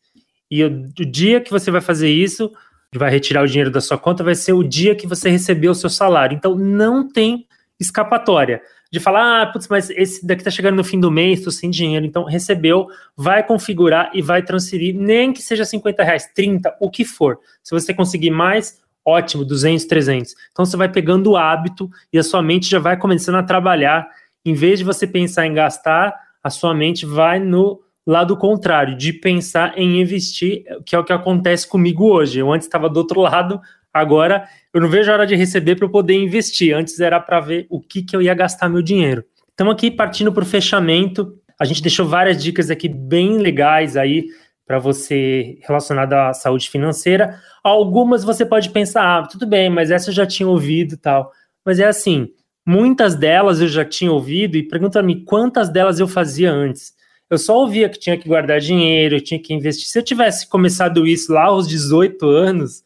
E 0.50 0.63
o, 0.63 0.67
o 0.67 1.06
dia 1.06 1.41
que 1.41 1.52
você 1.52 1.71
vai 1.71 1.82
fazer 1.82 2.10
isso, 2.10 2.52
vai 2.95 3.10
retirar 3.10 3.43
o 3.43 3.47
dinheiro 3.47 3.71
da 3.71 3.82
sua 3.82 3.97
conta, 3.97 4.23
vai 4.23 4.36
ser 4.36 4.54
o 4.54 4.63
dia 4.63 4.95
que 4.95 5.08
você 5.08 5.30
recebeu 5.30 5.71
o 5.71 5.76
seu 5.76 5.89
salário. 5.89 6.36
Então 6.36 6.56
não 6.56 7.08
tem 7.08 7.47
escapatória 7.80 8.62
de 8.91 9.00
falar, 9.00 9.41
ah, 9.41 9.45
putz, 9.47 9.67
mas 9.67 9.89
esse 9.89 10.26
daqui 10.26 10.43
tá 10.43 10.50
chegando 10.50 10.76
no 10.78 10.84
fim 10.84 11.00
do 11.00 11.12
mês, 11.12 11.41
tô 11.41 11.52
sem 11.52 11.69
dinheiro. 11.69 12.06
Então 12.06 12.23
recebeu, 12.23 12.88
vai 13.15 13.45
configurar 13.45 14.10
e 14.13 14.21
vai 14.21 14.41
transferir, 14.41 14.95
nem 14.95 15.34
que 15.34 15.41
seja 15.41 15.65
50 15.65 16.04
reais, 16.04 16.30
30, 16.34 16.78
o 16.80 16.89
que 16.89 17.04
for. 17.04 17.39
Se 17.62 17.71
você 17.71 17.93
conseguir 17.93 18.32
mais, 18.32 18.80
ótimo, 19.07 19.45
200, 19.45 19.85
300. 19.85 20.35
Então 20.51 20.65
você 20.65 20.75
vai 20.75 20.89
pegando 20.89 21.31
o 21.31 21.37
hábito 21.37 21.89
e 22.11 22.19
a 22.19 22.23
sua 22.23 22.41
mente 22.41 22.69
já 22.69 22.77
vai 22.77 22.97
começando 22.97 23.35
a 23.35 23.43
trabalhar. 23.43 24.05
Em 24.45 24.53
vez 24.53 24.79
de 24.79 24.85
você 24.85 25.07
pensar 25.07 25.47
em 25.47 25.53
gastar, 25.53 26.13
a 26.43 26.49
sua 26.49 26.73
mente 26.73 27.05
vai 27.05 27.39
no 27.39 27.79
lado 28.05 28.37
contrário, 28.37 28.97
de 28.97 29.11
pensar 29.11 29.77
em 29.77 30.01
investir, 30.01 30.63
que 30.85 30.95
é 30.95 30.99
o 30.99 31.03
que 31.03 31.11
acontece 31.11 31.67
comigo 31.67 32.05
hoje. 32.05 32.39
Eu 32.39 32.51
antes 32.51 32.67
estava 32.67 32.89
do 32.89 32.97
outro 32.97 33.21
lado, 33.21 33.61
agora 33.93 34.47
eu 34.73 34.81
não 34.81 34.89
vejo 34.89 35.09
a 35.09 35.13
hora 35.13 35.27
de 35.27 35.35
receber 35.35 35.75
para 35.75 35.85
eu 35.85 35.89
poder 35.89 36.13
investir. 36.13 36.75
Antes 36.75 36.99
era 36.99 37.19
para 37.19 37.39
ver 37.39 37.65
o 37.69 37.81
que, 37.81 38.03
que 38.03 38.15
eu 38.15 38.21
ia 38.21 38.33
gastar 38.33 38.69
meu 38.69 38.81
dinheiro. 38.81 39.23
Estamos 39.49 39.73
aqui 39.73 39.89
partindo 39.89 40.31
para 40.31 40.43
o 40.43 40.45
fechamento. 40.45 41.33
A 41.59 41.65
gente 41.65 41.81
deixou 41.81 42.05
várias 42.05 42.41
dicas 42.41 42.69
aqui 42.69 42.87
bem 42.87 43.39
legais 43.39 43.97
aí 43.97 44.27
para 44.67 44.77
você 44.77 45.58
relacionada 45.62 46.27
à 46.27 46.34
saúde 46.34 46.69
financeira. 46.69 47.41
Algumas 47.63 48.25
você 48.25 48.45
pode 48.45 48.69
pensar, 48.69 49.19
ah, 49.19 49.25
tudo 49.25 49.47
bem, 49.47 49.69
mas 49.69 49.89
essa 49.89 50.10
eu 50.10 50.13
já 50.13 50.25
tinha 50.25 50.47
ouvido 50.47 50.95
e 50.95 50.97
tal. 50.97 51.32
Mas 51.65 51.80
é 51.80 51.86
assim, 51.86 52.30
muitas 52.65 53.15
delas 53.15 53.62
eu 53.62 53.67
já 53.69 53.86
tinha 53.86 54.12
ouvido 54.12 54.58
e 54.58 54.67
pergunta-me 54.67 55.23
quantas 55.23 55.69
delas 55.69 56.01
eu 56.01 56.08
fazia 56.08 56.51
antes. 56.51 56.93
Eu 57.30 57.38
só 57.38 57.58
ouvia 57.58 57.88
que 57.88 57.97
tinha 57.97 58.17
que 58.17 58.27
guardar 58.27 58.60
dinheiro, 58.60 59.21
tinha 59.21 59.41
que 59.41 59.53
investir. 59.53 59.88
Se 59.88 59.97
eu 59.97 60.03
tivesse 60.03 60.47
começado 60.49 61.08
isso 61.08 61.32
lá 61.32 61.45
aos 61.45 61.67
18 61.67 62.25
anos, 62.27 62.84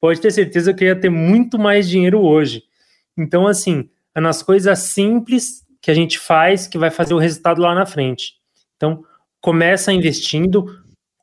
pode 0.00 0.20
ter 0.20 0.30
certeza 0.30 0.72
que 0.72 0.84
eu 0.84 0.88
ia 0.88 1.00
ter 1.00 1.10
muito 1.10 1.58
mais 1.58 1.88
dinheiro 1.88 2.20
hoje. 2.20 2.62
Então, 3.16 3.46
assim, 3.46 3.88
é 4.14 4.20
nas 4.20 4.40
coisas 4.42 4.78
simples 4.78 5.64
que 5.80 5.90
a 5.90 5.94
gente 5.94 6.18
faz 6.18 6.68
que 6.68 6.78
vai 6.78 6.90
fazer 6.90 7.14
o 7.14 7.18
resultado 7.18 7.60
lá 7.60 7.74
na 7.74 7.86
frente. 7.86 8.34
Então, 8.76 9.04
começa 9.40 9.92
investindo 9.92 10.66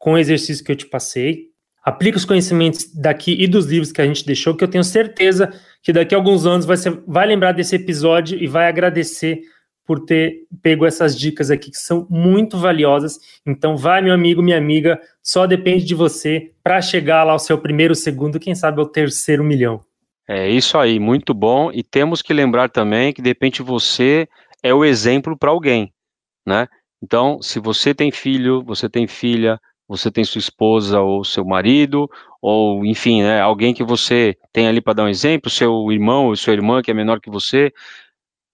com 0.06 0.14
o 0.14 0.18
exercício 0.20 0.64
que 0.64 0.72
eu 0.72 0.76
te 0.76 0.86
passei, 0.86 1.48
aplica 1.84 2.16
os 2.16 2.26
conhecimentos 2.26 2.94
daqui 2.94 3.36
e 3.42 3.48
dos 3.48 3.66
livros 3.66 3.92
que 3.92 4.00
a 4.00 4.06
gente 4.06 4.24
deixou, 4.24 4.56
que 4.56 4.64
eu 4.64 4.68
tenho 4.68 4.84
certeza 4.84 5.52
que 5.82 5.92
daqui 5.92 6.14
a 6.14 6.18
alguns 6.20 6.46
anos 6.46 6.64
você 6.64 6.92
vai 7.08 7.26
lembrar 7.26 7.54
desse 7.54 7.76
episódio 7.76 8.38
e 8.38 8.46
vai 8.46 8.68
agradecer 8.68 9.42
por 9.84 10.06
ter 10.06 10.44
pego 10.62 10.86
essas 10.86 11.18
dicas 11.18 11.50
aqui 11.50 11.72
que 11.72 11.78
são 11.78 12.06
muito 12.08 12.56
valiosas. 12.56 13.18
Então, 13.44 13.76
vai, 13.76 14.00
meu 14.00 14.14
amigo, 14.14 14.44
minha 14.44 14.60
amiga, 14.60 15.02
só 15.24 15.48
depende 15.48 15.84
de 15.84 15.96
você 15.96 16.52
para 16.64 16.84
chegar 16.84 17.24
lá 17.24 17.32
ao 17.34 17.40
seu 17.40 17.58
primeiro, 17.58 17.96
segundo, 17.96 18.40
quem 18.40 18.54
sabe 18.54 18.80
ao 18.80 18.86
terceiro 18.86 19.44
milhão. 19.44 19.84
É 20.28 20.48
isso 20.48 20.78
aí, 20.78 21.00
muito 21.00 21.34
bom. 21.34 21.72
E 21.72 21.82
temos 21.82 22.22
que 22.22 22.32
lembrar 22.32 22.70
também 22.70 23.12
que 23.12 23.24
de 23.24 23.30
repente 23.30 23.64
você 23.64 24.28
é 24.62 24.72
o 24.72 24.86
exemplo 24.86 25.36
para 25.36 25.50
alguém, 25.50 25.92
né? 26.46 26.68
Então, 27.02 27.42
se 27.42 27.60
você 27.60 27.92
tem 27.92 28.12
filho, 28.12 28.64
você 28.64 28.88
tem 28.88 29.08
filha, 29.08 29.60
você 29.88 30.12
tem 30.12 30.24
sua 30.24 30.40
esposa 30.40 31.00
ou 31.02 31.24
seu 31.24 31.46
marido, 31.46 32.10
ou 32.42 32.86
enfim, 32.86 33.22
né, 33.22 33.42
alguém 33.42 33.74
que 33.74 33.84
você 33.84 34.36
tem 34.52 34.68
ali 34.68 34.82
para 34.82 34.94
dar 34.94 35.04
um 35.04 35.10
exemplo, 35.10 35.50
seu 35.50 35.92
irmão 35.92 36.28
ou 36.28 36.36
sua 36.36 36.54
irmã 36.54 36.82
que 36.82 36.92
é 36.92 36.94
menor 36.94 37.20
que 37.20 37.30
você, 37.30 37.72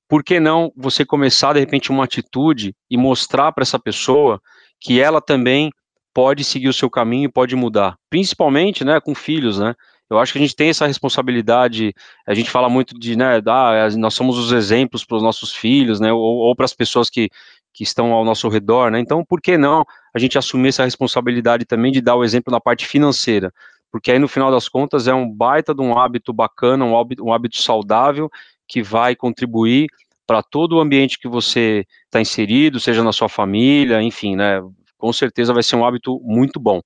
por 0.10 0.24
que 0.24 0.40
não 0.40 0.72
você 0.76 1.06
começar 1.06 1.54
de 1.54 1.60
repente 1.60 1.90
uma 1.90 2.04
atitude 2.04 2.76
e 2.90 2.98
mostrar 2.98 3.52
para 3.54 3.62
essa 3.62 3.80
pessoa 3.80 4.42
que 4.80 5.00
ela 5.00 5.22
também 5.22 5.72
pode 6.14 6.44
seguir 6.44 6.68
o 6.68 6.74
seu 6.74 6.90
caminho 6.90 7.26
e 7.26 7.32
pode 7.32 7.56
mudar, 7.56 7.96
principalmente, 8.10 8.84
né, 8.84 9.00
com 9.00 9.16
filhos, 9.16 9.60
né? 9.60 9.74
Eu 10.12 10.20
acho 10.20 10.34
que 10.34 10.40
a 10.40 10.42
gente 10.42 10.56
tem 10.56 10.70
essa 10.70 10.86
responsabilidade. 10.86 11.94
A 12.28 12.34
gente 12.34 12.52
fala 12.52 12.68
muito 12.68 13.00
de, 13.00 13.16
né, 13.16 13.42
ah, 13.48 13.88
nós 13.98 14.14
somos 14.14 14.38
os 14.38 14.52
exemplos 14.52 15.06
para 15.06 15.16
os 15.16 15.24
nossos 15.24 15.56
filhos, 15.56 16.02
né, 16.02 16.12
ou, 16.12 16.20
ou 16.20 16.54
para 16.54 16.66
as 16.66 16.74
pessoas 16.74 17.10
que, 17.10 17.30
que 17.74 17.84
estão 17.84 18.12
ao 18.12 18.26
nosso 18.26 18.50
redor, 18.50 18.92
né? 18.92 19.00
Então, 19.00 19.24
por 19.24 19.40
que 19.40 19.58
não 19.58 19.86
a 20.14 20.20
gente 20.20 20.38
assumir 20.38 20.68
essa 20.68 20.84
responsabilidade 20.84 21.64
também 21.64 21.94
de 21.94 22.02
dar 22.02 22.16
o 22.16 22.26
exemplo 22.26 22.52
na 22.52 22.60
parte 22.60 22.86
financeira? 22.86 23.54
Porque 23.90 24.12
aí, 24.12 24.20
no 24.20 24.28
final 24.28 24.52
das 24.52 24.68
contas, 24.68 25.08
é 25.08 25.14
um 25.14 25.30
baita 25.30 25.74
de 25.74 25.82
um 25.82 25.98
hábito 25.98 26.34
bacana, 26.34 26.84
um 26.84 26.98
hábito, 27.00 27.24
um 27.24 27.32
hábito 27.32 27.62
saudável 27.62 28.30
que 28.68 28.84
vai 28.84 29.16
contribuir 29.16 29.88
para 30.28 30.44
todo 30.44 30.76
o 30.76 30.80
ambiente 30.82 31.20
que 31.20 31.28
você 31.28 31.86
está 32.06 32.20
inserido, 32.20 32.82
seja 32.82 33.02
na 33.02 33.14
sua 33.14 33.30
família, 33.30 34.02
enfim, 34.02 34.36
né? 34.36 34.62
Com 35.02 35.12
certeza 35.12 35.52
vai 35.52 35.64
ser 35.64 35.76
um 35.76 35.84
hábito 35.84 36.22
muito 36.24 36.60
bom. 36.60 36.80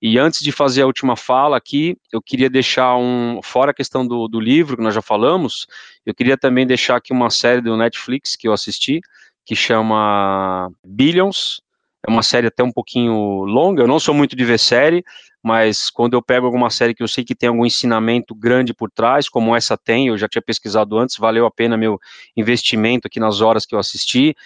E 0.00 0.20
antes 0.20 0.40
de 0.40 0.52
fazer 0.52 0.82
a 0.82 0.86
última 0.86 1.16
fala 1.16 1.56
aqui, 1.56 1.96
eu 2.12 2.22
queria 2.22 2.48
deixar 2.48 2.96
um, 2.96 3.40
fora 3.42 3.72
a 3.72 3.74
questão 3.74 4.06
do, 4.06 4.28
do 4.28 4.38
livro 4.38 4.76
que 4.76 4.82
nós 4.84 4.94
já 4.94 5.02
falamos, 5.02 5.66
eu 6.06 6.14
queria 6.14 6.38
também 6.38 6.64
deixar 6.64 6.94
aqui 6.94 7.12
uma 7.12 7.28
série 7.28 7.60
do 7.60 7.76
Netflix 7.76 8.36
que 8.36 8.46
eu 8.46 8.52
assisti, 8.52 9.00
que 9.44 9.56
chama 9.56 10.70
Billions, 10.84 11.60
é 12.06 12.10
uma 12.10 12.22
série 12.22 12.46
até 12.46 12.62
um 12.62 12.70
pouquinho 12.70 13.42
longa, 13.44 13.82
eu 13.82 13.88
não 13.88 13.98
sou 13.98 14.14
muito 14.14 14.36
de 14.36 14.44
ver 14.44 14.60
série, 14.60 15.04
mas 15.42 15.90
quando 15.90 16.14
eu 16.14 16.22
pego 16.22 16.46
alguma 16.46 16.70
série 16.70 16.94
que 16.94 17.02
eu 17.02 17.08
sei 17.08 17.24
que 17.24 17.34
tem 17.34 17.48
algum 17.48 17.66
ensinamento 17.66 18.32
grande 18.32 18.72
por 18.72 18.88
trás, 18.92 19.28
como 19.28 19.56
essa 19.56 19.76
tem, 19.76 20.06
eu 20.06 20.16
já 20.16 20.28
tinha 20.28 20.42
pesquisado 20.42 20.96
antes, 20.96 21.16
valeu 21.16 21.46
a 21.46 21.50
pena 21.50 21.76
meu 21.76 21.98
investimento 22.36 23.08
aqui 23.08 23.18
nas 23.18 23.40
horas 23.40 23.66
que 23.66 23.74
eu 23.74 23.78
assisti. 23.80 24.36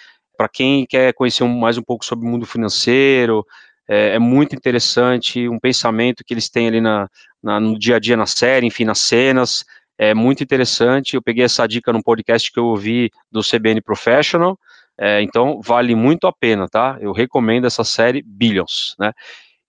Para 0.41 0.49
quem 0.49 0.87
quer 0.87 1.13
conhecer 1.13 1.43
mais 1.43 1.77
um 1.77 1.83
pouco 1.83 2.03
sobre 2.03 2.25
o 2.25 2.27
mundo 2.27 2.47
financeiro, 2.47 3.45
é, 3.87 4.15
é, 4.15 4.19
muito 4.19 4.55
interessante 4.55 5.47
um 5.47 5.59
pensamento 5.59 6.23
que 6.25 6.33
eles 6.33 6.49
têm 6.49 6.67
ali 6.67 6.81
na, 6.81 7.07
na, 7.43 7.59
no 7.59 7.77
dia 7.77 7.97
a 7.97 7.99
dia 7.99 8.17
na 8.17 8.25
série, 8.25 8.65
enfim, 8.65 8.83
nas 8.83 8.97
cenas, 8.97 9.63
é 9.99 10.15
muito 10.15 10.41
interessante. 10.41 11.15
Eu 11.15 11.21
peguei 11.21 11.43
essa 11.43 11.67
dica 11.67 11.93
num 11.93 12.01
podcast 12.01 12.51
que 12.51 12.57
eu 12.57 12.65
ouvi 12.65 13.11
do 13.31 13.41
CBN 13.43 13.81
Professional, 13.81 14.57
é, 14.97 15.21
então 15.21 15.61
vale 15.61 15.93
muito 15.93 16.25
a 16.25 16.33
pena, 16.33 16.67
tá? 16.67 16.97
Eu 16.99 17.11
recomendo 17.11 17.67
essa 17.67 17.83
série 17.83 18.23
Billions, 18.25 18.95
né? 18.97 19.13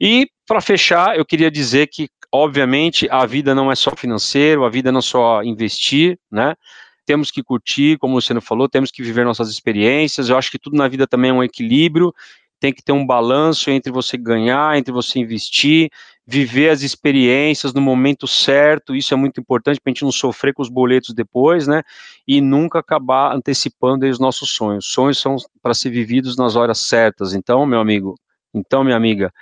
E 0.00 0.26
para 0.46 0.62
fechar, 0.62 1.18
eu 1.18 1.26
queria 1.26 1.50
dizer 1.50 1.88
que, 1.88 2.08
obviamente, 2.32 3.06
a 3.11 3.26
vida 3.26 3.54
não 3.54 3.70
é 3.70 3.74
só 3.74 3.94
financeiro, 3.94 4.64
a 4.64 4.70
vida 4.70 4.90
não 4.90 5.00
é 5.00 5.02
só 5.02 5.42
investir, 5.42 6.18
né? 6.30 6.54
Temos 7.04 7.30
que 7.30 7.42
curtir, 7.42 7.98
como 7.98 8.20
você 8.20 8.38
falou, 8.40 8.68
temos 8.68 8.90
que 8.90 9.02
viver 9.02 9.24
nossas 9.24 9.48
experiências. 9.48 10.28
Eu 10.28 10.36
acho 10.36 10.50
que 10.50 10.58
tudo 10.58 10.76
na 10.76 10.88
vida 10.88 11.06
também 11.06 11.30
é 11.30 11.34
um 11.34 11.42
equilíbrio. 11.42 12.14
Tem 12.60 12.72
que 12.72 12.82
ter 12.82 12.92
um 12.92 13.04
balanço 13.04 13.70
entre 13.70 13.90
você 13.90 14.16
ganhar, 14.16 14.78
entre 14.78 14.92
você 14.92 15.18
investir, 15.18 15.90
viver 16.24 16.70
as 16.70 16.82
experiências 16.82 17.74
no 17.74 17.80
momento 17.80 18.26
certo. 18.28 18.94
Isso 18.94 19.12
é 19.12 19.16
muito 19.16 19.40
importante 19.40 19.80
para 19.80 19.90
a 19.90 19.92
gente 19.92 20.04
não 20.04 20.12
sofrer 20.12 20.54
com 20.54 20.62
os 20.62 20.68
boletos 20.68 21.12
depois, 21.12 21.66
né? 21.66 21.82
E 22.26 22.40
nunca 22.40 22.78
acabar 22.78 23.34
antecipando 23.34 24.06
os 24.08 24.20
nossos 24.20 24.50
sonhos. 24.50 24.86
Sonhos 24.86 25.18
são 25.18 25.36
para 25.60 25.74
ser 25.74 25.90
vividos 25.90 26.36
nas 26.36 26.54
horas 26.54 26.78
certas. 26.78 27.34
Então, 27.34 27.66
meu 27.66 27.80
amigo, 27.80 28.14
então, 28.54 28.84
minha 28.84 28.96
amiga, 28.96 29.32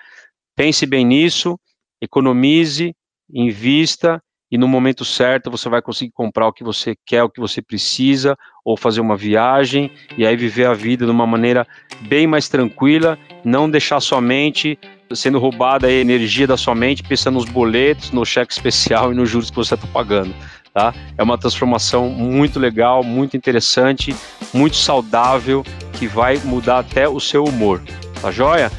Pense 0.60 0.84
bem 0.84 1.06
nisso, 1.06 1.58
economize, 2.02 2.94
invista 3.32 4.22
e 4.50 4.58
no 4.58 4.66
momento 4.66 5.04
certo 5.04 5.50
você 5.50 5.68
vai 5.68 5.80
conseguir 5.80 6.12
comprar 6.12 6.48
o 6.48 6.52
que 6.52 6.64
você 6.64 6.94
quer, 7.06 7.22
o 7.22 7.30
que 7.30 7.40
você 7.40 7.62
precisa, 7.62 8.36
ou 8.64 8.76
fazer 8.76 9.00
uma 9.00 9.16
viagem 9.16 9.90
e 10.16 10.26
aí 10.26 10.36
viver 10.36 10.66
a 10.66 10.74
vida 10.74 11.04
de 11.04 11.10
uma 11.10 11.26
maneira 11.26 11.66
bem 12.02 12.26
mais 12.26 12.48
tranquila, 12.48 13.18
não 13.44 13.70
deixar 13.70 14.00
sua 14.00 14.20
mente 14.20 14.78
sendo 15.14 15.38
roubada 15.38 15.86
a 15.86 15.92
energia 15.92 16.46
da 16.46 16.56
sua 16.56 16.74
mente, 16.74 17.02
pensando 17.02 17.34
nos 17.34 17.44
boletos, 17.44 18.10
no 18.12 18.24
cheque 18.24 18.52
especial 18.52 19.12
e 19.12 19.16
nos 19.16 19.28
juros 19.28 19.50
que 19.50 19.56
você 19.56 19.74
está 19.74 19.86
pagando. 19.88 20.34
Tá? 20.72 20.94
É 21.18 21.22
uma 21.22 21.36
transformação 21.36 22.08
muito 22.08 22.60
legal, 22.60 23.02
muito 23.02 23.36
interessante, 23.36 24.14
muito 24.54 24.76
saudável, 24.76 25.64
que 25.94 26.06
vai 26.06 26.38
mudar 26.44 26.78
até 26.78 27.08
o 27.08 27.18
seu 27.18 27.44
humor. 27.44 27.82
Tá 28.20 28.30
joia? 28.30 28.70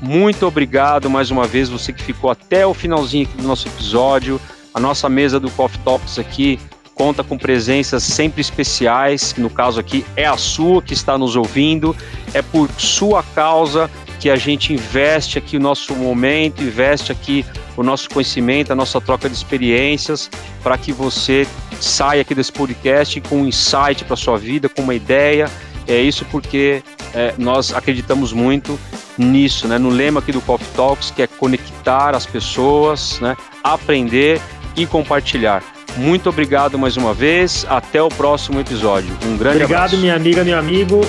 Muito 0.00 0.46
obrigado 0.46 1.10
mais 1.10 1.30
uma 1.30 1.46
vez, 1.46 1.68
você 1.68 1.92
que 1.92 2.02
ficou 2.02 2.30
até 2.30 2.66
o 2.66 2.74
finalzinho 2.74 3.26
do 3.36 3.42
nosso 3.42 3.66
episódio. 3.66 4.40
A 4.74 4.80
nossa 4.80 5.08
mesa 5.08 5.38
do 5.38 5.48
Coffee 5.52 5.80
Talks 5.84 6.18
aqui 6.18 6.58
conta 6.96 7.22
com 7.22 7.38
presenças 7.38 8.02
sempre 8.02 8.40
especiais, 8.40 9.32
que 9.32 9.40
no 9.40 9.48
caso 9.48 9.78
aqui 9.78 10.04
é 10.16 10.26
a 10.26 10.36
sua 10.36 10.82
que 10.82 10.92
está 10.92 11.16
nos 11.16 11.36
ouvindo. 11.36 11.94
É 12.32 12.42
por 12.42 12.68
sua 12.76 13.22
causa 13.22 13.88
que 14.18 14.28
a 14.28 14.34
gente 14.34 14.72
investe 14.72 15.38
aqui 15.38 15.56
o 15.56 15.60
nosso 15.60 15.94
momento, 15.94 16.60
investe 16.60 17.12
aqui 17.12 17.46
o 17.76 17.84
nosso 17.84 18.10
conhecimento, 18.10 18.72
a 18.72 18.74
nossa 18.74 19.00
troca 19.00 19.28
de 19.28 19.36
experiências, 19.36 20.28
para 20.62 20.76
que 20.76 20.92
você 20.92 21.46
saia 21.80 22.22
aqui 22.22 22.34
desse 22.34 22.52
podcast 22.52 23.20
com 23.20 23.42
um 23.42 23.46
insight 23.46 24.04
para 24.04 24.16
sua 24.16 24.38
vida, 24.38 24.68
com 24.68 24.82
uma 24.82 24.94
ideia 24.94 25.50
É 25.86 26.00
isso 26.00 26.24
porque 26.30 26.82
é, 27.12 27.34
nós 27.36 27.72
acreditamos 27.74 28.32
muito 28.32 28.78
nisso, 29.18 29.68
né? 29.68 29.78
No 29.78 29.90
lema 29.90 30.20
aqui 30.20 30.32
do 30.32 30.40
Coffee 30.40 30.66
Talks, 30.74 31.10
que 31.10 31.22
é 31.22 31.26
conectar 31.26 32.14
as 32.14 32.24
pessoas, 32.24 33.20
né? 33.20 33.36
Aprender 33.62 34.40
e 34.76 34.86
compartilhar. 34.86 35.62
Muito 35.96 36.28
obrigado 36.28 36.78
mais 36.78 36.96
uma 36.96 37.14
vez. 37.14 37.64
Até 37.68 38.02
o 38.02 38.08
próximo 38.08 38.60
episódio. 38.60 39.10
Um 39.24 39.36
grande 39.36 39.62
obrigado, 39.62 39.64
abraço. 39.64 39.94
Obrigado, 39.94 40.00
minha 40.00 40.16
amiga, 40.16 40.44
meu 40.44 40.58
amigo. 40.58 41.00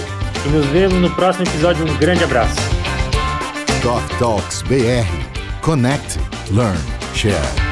E 0.46 0.50
nos 0.50 0.66
vemos 0.68 0.96
no 0.96 1.10
próximo 1.12 1.46
episódio. 1.46 1.86
Um 1.86 1.98
grande 1.98 2.24
abraço. 2.24 2.56
Coffee 3.82 4.18
Talks 4.18 4.62
BR. 4.64 5.08
Connect, 5.62 6.20
Learn, 6.52 6.78
Share. 7.16 7.65